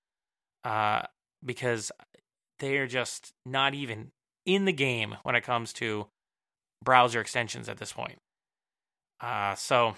Uh, 0.64 1.02
because 1.44 1.90
they 2.60 2.78
are 2.78 2.86
just 2.86 3.32
not 3.44 3.74
even 3.74 4.12
in 4.46 4.64
the 4.64 4.72
game 4.72 5.16
when 5.24 5.34
it 5.34 5.42
comes 5.42 5.72
to 5.72 6.06
browser 6.84 7.20
extensions 7.20 7.68
at 7.68 7.78
this 7.78 7.92
point. 7.92 8.18
Uh, 9.20 9.54
so, 9.54 9.94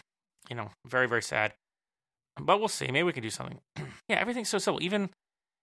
you 0.49 0.57
know, 0.57 0.71
very, 0.87 1.07
very 1.09 1.23
sad. 1.23 1.55
But 2.41 2.59
we'll 2.59 2.69
see. 2.69 2.87
Maybe 2.87 3.05
we 3.05 3.13
can 3.13 3.23
do 3.23 3.31
something. 3.31 3.61
yeah, 4.09 4.17
everything's 4.17 4.49
so 4.49 4.59
simple. 4.59 4.83
Even 4.83 5.11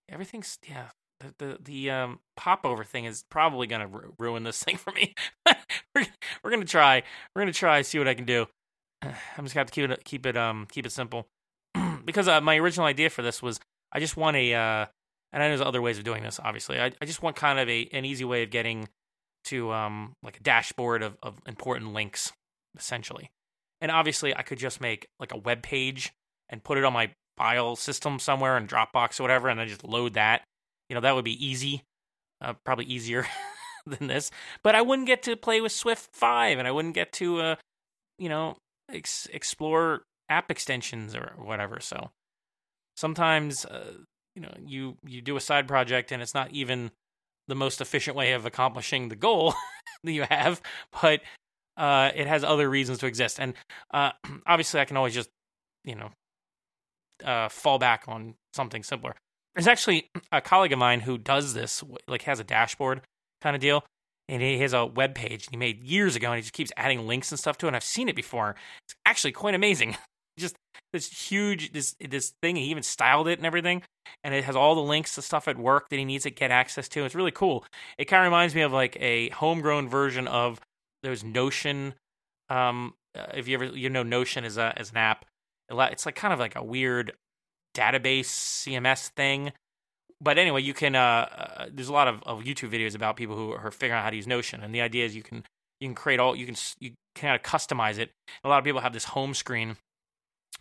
everything's 0.09 0.57
yeah. 0.67 0.87
The 1.19 1.33
the, 1.37 1.57
the 1.61 1.91
um, 1.91 2.19
popover 2.35 2.83
thing 2.83 3.05
is 3.05 3.23
probably 3.29 3.67
gonna 3.67 3.87
ru- 3.87 4.13
ruin 4.17 4.43
this 4.43 4.63
thing 4.63 4.77
for 4.77 4.91
me. 4.91 5.13
we're, 5.95 6.07
we're 6.43 6.51
gonna 6.51 6.65
try. 6.65 7.03
We're 7.35 7.41
gonna 7.41 7.53
try 7.53 7.81
see 7.81 7.97
what 7.99 8.07
I 8.07 8.13
can 8.13 8.25
do. 8.25 8.47
I'm 9.03 9.45
just 9.45 9.53
gonna 9.55 9.61
have 9.61 9.71
to 9.71 9.73
keep 9.73 9.89
it 9.89 10.03
keep 10.03 10.25
it 10.25 10.37
um 10.37 10.67
keep 10.71 10.85
it 10.85 10.91
simple 10.91 11.27
because 12.05 12.27
uh, 12.27 12.41
my 12.41 12.57
original 12.57 12.85
idea 12.85 13.09
for 13.09 13.21
this 13.21 13.41
was 13.41 13.59
I 13.91 13.99
just 13.99 14.17
want 14.17 14.37
a 14.37 14.53
uh, 14.53 14.85
and 15.33 15.41
I 15.41 15.47
know 15.47 15.49
there's 15.49 15.67
other 15.67 15.81
ways 15.81 15.97
of 15.97 16.03
doing 16.03 16.23
this. 16.23 16.39
Obviously, 16.43 16.79
I, 16.79 16.91
I 17.01 17.05
just 17.05 17.21
want 17.21 17.35
kind 17.35 17.59
of 17.59 17.69
a 17.69 17.89
an 17.93 18.05
easy 18.05 18.25
way 18.25 18.43
of 18.43 18.49
getting 18.49 18.87
to 19.45 19.71
um 19.71 20.13
like 20.23 20.37
a 20.37 20.43
dashboard 20.43 21.03
of, 21.03 21.17
of 21.23 21.35
important 21.47 21.93
links 21.93 22.31
essentially. 22.77 23.29
And 23.79 23.91
obviously, 23.91 24.35
I 24.35 24.43
could 24.43 24.59
just 24.59 24.79
make 24.79 25.07
like 25.19 25.33
a 25.33 25.37
web 25.37 25.63
page 25.63 26.13
and 26.49 26.63
put 26.63 26.77
it 26.77 26.83
on 26.83 26.93
my 26.93 27.11
file 27.37 27.75
system 27.75 28.19
somewhere 28.19 28.57
in 28.57 28.67
Dropbox 28.67 29.19
or 29.19 29.23
whatever, 29.23 29.49
and 29.49 29.59
then 29.59 29.67
just 29.67 29.83
load 29.83 30.13
that. 30.13 30.43
You 30.89 30.95
know, 30.95 31.01
that 31.01 31.15
would 31.15 31.25
be 31.25 31.45
easy, 31.45 31.83
uh, 32.41 32.53
probably 32.63 32.85
easier 32.85 33.25
than 33.85 34.07
this. 34.07 34.29
But 34.63 34.75
I 34.75 34.81
wouldn't 34.81 35.07
get 35.07 35.23
to 35.23 35.35
play 35.35 35.61
with 35.61 35.71
Swift 35.71 36.09
Five, 36.13 36.59
and 36.59 36.67
I 36.67 36.71
wouldn't 36.71 36.93
get 36.93 37.11
to, 37.13 37.39
uh, 37.39 37.55
you 38.19 38.29
know, 38.29 38.57
ex- 38.95 39.27
explore 39.31 40.03
app 40.29 40.51
extensions 40.51 41.15
or 41.15 41.33
whatever. 41.37 41.79
So. 41.79 42.11
Sometimes 42.97 43.65
uh, 43.65 43.93
you 44.35 44.41
know 44.41 44.53
you 44.65 44.97
you 45.05 45.21
do 45.21 45.35
a 45.35 45.41
side 45.41 45.67
project 45.67 46.11
and 46.11 46.21
it's 46.21 46.33
not 46.33 46.51
even 46.51 46.91
the 47.47 47.55
most 47.55 47.81
efficient 47.81 48.15
way 48.15 48.33
of 48.33 48.45
accomplishing 48.45 49.09
the 49.09 49.15
goal 49.15 49.53
that 50.03 50.11
you 50.11 50.23
have 50.29 50.61
but 51.01 51.21
uh, 51.77 52.11
it 52.13 52.27
has 52.27 52.43
other 52.43 52.69
reasons 52.69 52.99
to 52.99 53.07
exist. 53.07 53.39
And 53.39 53.53
uh, 53.93 54.11
obviously 54.45 54.79
i 54.79 54.85
can 54.85 54.97
always 54.97 55.13
just 55.13 55.29
you 55.83 55.95
know 55.95 56.11
uh, 57.23 57.49
fall 57.49 57.77
back 57.77 58.05
on 58.07 58.35
something 58.53 58.83
simpler. 58.83 59.15
There's 59.53 59.67
actually 59.67 60.09
a 60.31 60.41
colleague 60.41 60.73
of 60.73 60.79
mine 60.79 61.01
who 61.01 61.17
does 61.17 61.53
this 61.53 61.83
like 62.07 62.23
has 62.23 62.39
a 62.39 62.43
dashboard 62.43 63.01
kind 63.41 63.55
of 63.55 63.61
deal 63.61 63.83
and 64.31 64.41
he 64.41 64.57
has 64.59 64.73
a 64.73 64.85
web 64.85 65.13
page 65.13 65.47
he 65.51 65.57
made 65.57 65.83
years 65.83 66.15
ago 66.15 66.29
and 66.29 66.37
he 66.37 66.41
just 66.41 66.53
keeps 66.53 66.71
adding 66.75 67.05
links 67.05 67.31
and 67.31 67.39
stuff 67.39 67.57
to 67.57 67.67
it 67.67 67.69
and 67.69 67.75
i've 67.75 67.83
seen 67.83 68.09
it 68.09 68.15
before 68.15 68.55
it's 68.85 68.95
actually 69.05 69.31
quite 69.31 69.53
amazing 69.53 69.95
just 70.39 70.55
this 70.93 71.07
huge 71.29 71.71
this 71.71 71.95
this 71.99 72.33
thing. 72.41 72.55
He 72.55 72.65
even 72.65 72.83
styled 72.83 73.27
it 73.27 73.39
and 73.39 73.45
everything, 73.45 73.83
and 74.23 74.33
it 74.33 74.43
has 74.43 74.55
all 74.55 74.75
the 74.75 74.81
links 74.81 75.15
to 75.15 75.21
stuff 75.21 75.47
at 75.47 75.57
work 75.57 75.89
that 75.89 75.97
he 75.97 76.05
needs 76.05 76.23
to 76.23 76.29
get 76.29 76.51
access 76.51 76.87
to. 76.89 77.05
It's 77.05 77.15
really 77.15 77.31
cool. 77.31 77.65
It 77.97 78.05
kind 78.05 78.21
of 78.21 78.25
reminds 78.25 78.55
me 78.55 78.61
of 78.61 78.71
like 78.71 78.97
a 78.99 79.29
homegrown 79.29 79.89
version 79.89 80.27
of 80.27 80.59
those 81.03 81.23
Notion. 81.23 81.95
Um, 82.49 82.93
uh, 83.17 83.27
if 83.33 83.47
you 83.47 83.55
ever 83.55 83.65
you 83.65 83.89
know 83.89 84.03
Notion 84.03 84.43
is 84.43 84.57
a 84.57 84.73
as 84.75 84.91
an 84.91 84.97
app, 84.97 85.25
it's 85.69 86.05
like 86.05 86.15
kind 86.15 86.33
of 86.33 86.39
like 86.39 86.55
a 86.55 86.63
weird 86.63 87.13
database 87.75 88.25
CMS 88.25 89.09
thing. 89.09 89.53
But 90.21 90.37
anyway, 90.37 90.61
you 90.61 90.73
can. 90.73 90.95
Uh, 90.95 90.99
uh, 90.99 91.65
there's 91.71 91.89
a 91.89 91.93
lot 91.93 92.07
of, 92.07 92.21
of 92.23 92.43
YouTube 92.43 92.71
videos 92.71 92.95
about 92.95 93.15
people 93.15 93.35
who 93.35 93.51
are 93.53 93.71
figuring 93.71 93.97
out 93.97 94.03
how 94.03 94.11
to 94.11 94.15
use 94.15 94.27
Notion, 94.27 94.61
and 94.61 94.73
the 94.73 94.81
idea 94.81 95.05
is 95.05 95.15
you 95.15 95.23
can 95.23 95.43
you 95.79 95.87
can 95.87 95.95
create 95.95 96.19
all 96.19 96.35
you 96.35 96.45
can 96.45 96.55
you 96.79 96.91
kind 97.15 97.35
of 97.35 97.41
customize 97.41 97.97
it. 97.97 98.11
A 98.43 98.49
lot 98.49 98.59
of 98.59 98.63
people 98.63 98.81
have 98.81 98.93
this 98.93 99.05
home 99.05 99.33
screen 99.33 99.77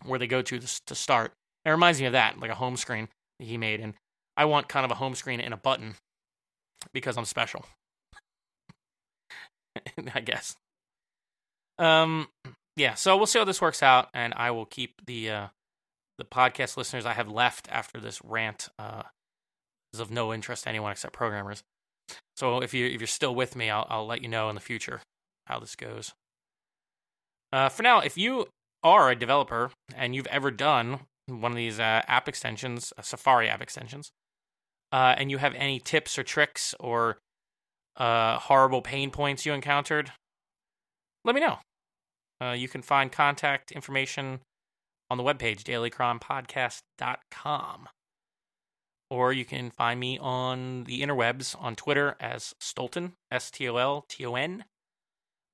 where 0.03 0.17
they 0.17 0.27
go 0.27 0.41
to 0.41 0.59
to 0.59 0.95
start. 0.95 1.33
It 1.63 1.69
reminds 1.69 1.99
me 1.99 2.07
of 2.07 2.13
that, 2.13 2.39
like 2.39 2.49
a 2.49 2.55
home 2.55 2.75
screen 2.75 3.07
that 3.39 3.45
he 3.45 3.57
made, 3.57 3.79
and 3.79 3.93
I 4.35 4.45
want 4.45 4.67
kind 4.67 4.83
of 4.83 4.91
a 4.91 4.95
home 4.95 5.13
screen 5.13 5.39
and 5.39 5.53
a 5.53 5.57
button 5.57 5.93
because 6.91 7.15
I'm 7.15 7.25
special. 7.25 7.65
I 10.13 10.21
guess. 10.21 10.55
Um, 11.77 12.29
yeah. 12.75 12.95
So 12.95 13.15
we'll 13.15 13.27
see 13.27 13.37
how 13.37 13.45
this 13.45 13.61
works 13.61 13.83
out, 13.83 14.09
and 14.15 14.33
I 14.35 14.49
will 14.49 14.65
keep 14.65 15.05
the 15.05 15.29
uh, 15.29 15.47
the 16.17 16.25
podcast 16.25 16.77
listeners 16.77 17.05
I 17.05 17.13
have 17.13 17.29
left 17.29 17.67
after 17.71 17.99
this 17.99 18.19
rant 18.23 18.69
uh, 18.79 19.03
is 19.93 19.99
of 19.99 20.11
no 20.11 20.33
interest 20.33 20.63
to 20.63 20.69
anyone 20.69 20.91
except 20.91 21.13
programmers. 21.13 21.63
So 22.35 22.61
if 22.61 22.73
you 22.73 22.87
if 22.87 22.99
you're 22.99 23.07
still 23.07 23.35
with 23.35 23.55
me, 23.55 23.69
I'll 23.69 23.87
I'll 23.89 24.05
let 24.05 24.21
you 24.21 24.27
know 24.27 24.49
in 24.49 24.55
the 24.55 24.61
future 24.61 25.01
how 25.47 25.59
this 25.59 25.75
goes. 25.75 26.13
Uh, 27.51 27.69
for 27.69 27.83
now, 27.83 27.99
if 27.99 28.17
you 28.17 28.47
are 28.83 29.09
a 29.09 29.15
developer 29.15 29.71
and 29.95 30.15
you've 30.15 30.27
ever 30.27 30.51
done 30.51 31.01
one 31.27 31.51
of 31.51 31.57
these 31.57 31.79
uh, 31.79 32.01
app 32.07 32.27
extensions, 32.27 32.91
uh, 32.97 33.01
Safari 33.01 33.47
app 33.47 33.61
extensions, 33.61 34.11
uh, 34.91 35.15
and 35.17 35.31
you 35.31 35.37
have 35.37 35.53
any 35.55 35.79
tips 35.79 36.17
or 36.17 36.23
tricks 36.23 36.75
or 36.79 37.17
uh, 37.97 38.39
horrible 38.39 38.81
pain 38.81 39.11
points 39.11 39.45
you 39.45 39.53
encountered, 39.53 40.11
let 41.23 41.35
me 41.35 41.41
know. 41.41 41.59
Uh, 42.41 42.53
you 42.53 42.67
can 42.67 42.81
find 42.81 43.11
contact 43.11 43.71
information 43.71 44.39
on 45.09 45.17
the 45.17 45.23
webpage, 45.23 45.63
dailychronpodcast.com. 45.63 47.89
Or 49.11 49.33
you 49.33 49.43
can 49.43 49.71
find 49.71 49.99
me 49.99 50.17
on 50.19 50.85
the 50.85 51.01
interwebs 51.01 51.61
on 51.61 51.75
Twitter 51.75 52.15
as 52.21 52.55
Stolton, 52.61 53.11
S 53.29 53.51
T 53.51 53.67
O 53.67 53.75
L 53.75 54.05
T 54.07 54.25
O 54.25 54.35
N. 54.35 54.63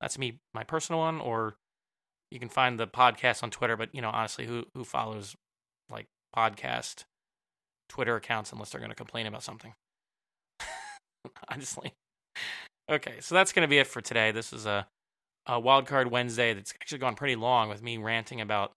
That's 0.00 0.16
me, 0.16 0.38
my 0.54 0.62
personal 0.62 1.00
one, 1.00 1.20
or 1.20 1.56
you 2.30 2.38
can 2.38 2.48
find 2.48 2.78
the 2.78 2.86
podcast 2.86 3.42
on 3.42 3.50
Twitter, 3.50 3.76
but 3.76 3.92
you 3.92 4.00
know, 4.00 4.10
honestly, 4.10 4.46
who 4.46 4.66
who 4.74 4.84
follows 4.84 5.34
like 5.90 6.06
podcast 6.36 7.02
Twitter 7.88 8.14
accounts 8.14 8.52
unless 8.52 8.70
they're 8.70 8.80
going 8.80 8.92
to 8.92 8.94
complain 8.94 9.26
about 9.26 9.42
something? 9.42 9.74
honestly. 11.50 11.94
Okay, 12.88 13.16
so 13.18 13.34
that's 13.34 13.52
going 13.52 13.66
to 13.66 13.68
be 13.68 13.78
it 13.78 13.88
for 13.88 14.00
today. 14.00 14.30
This 14.30 14.52
is 14.52 14.66
a 14.66 14.86
a 15.46 15.60
wildcard 15.60 16.12
Wednesday 16.12 16.54
that's 16.54 16.72
actually 16.80 16.98
gone 16.98 17.16
pretty 17.16 17.34
long 17.34 17.68
with 17.68 17.82
me 17.82 17.96
ranting 17.96 18.40
about 18.40 18.70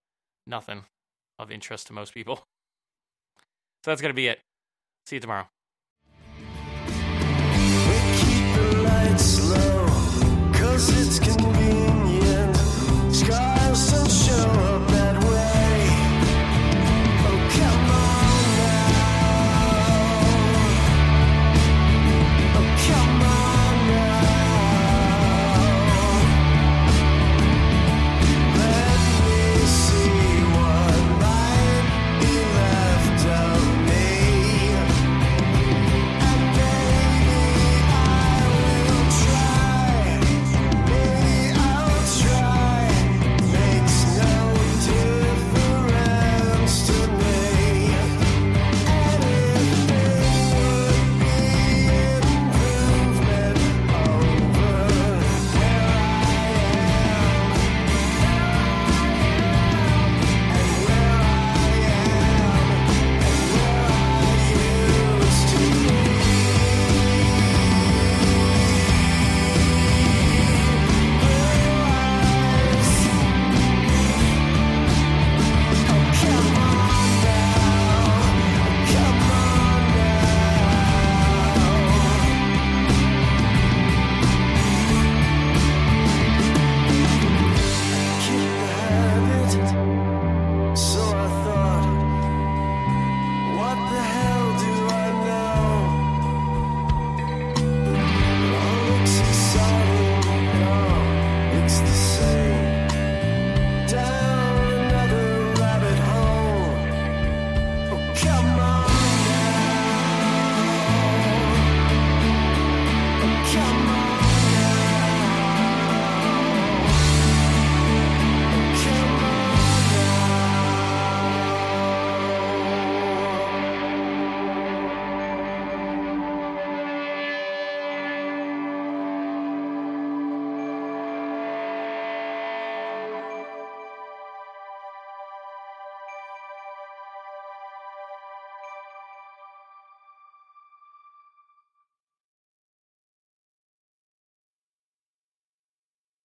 nothing 0.48 0.86
of 1.38 1.52
interest 1.52 1.86
to 1.88 1.94
most 1.94 2.16
people. 2.16 2.40
So 3.84 3.90
that's 3.90 4.00
going 4.00 4.12
to 4.12 4.16
be 4.16 4.28
it. 4.28 4.40
See 5.06 5.18
you 5.18 5.20
tomorrow. 5.20 5.48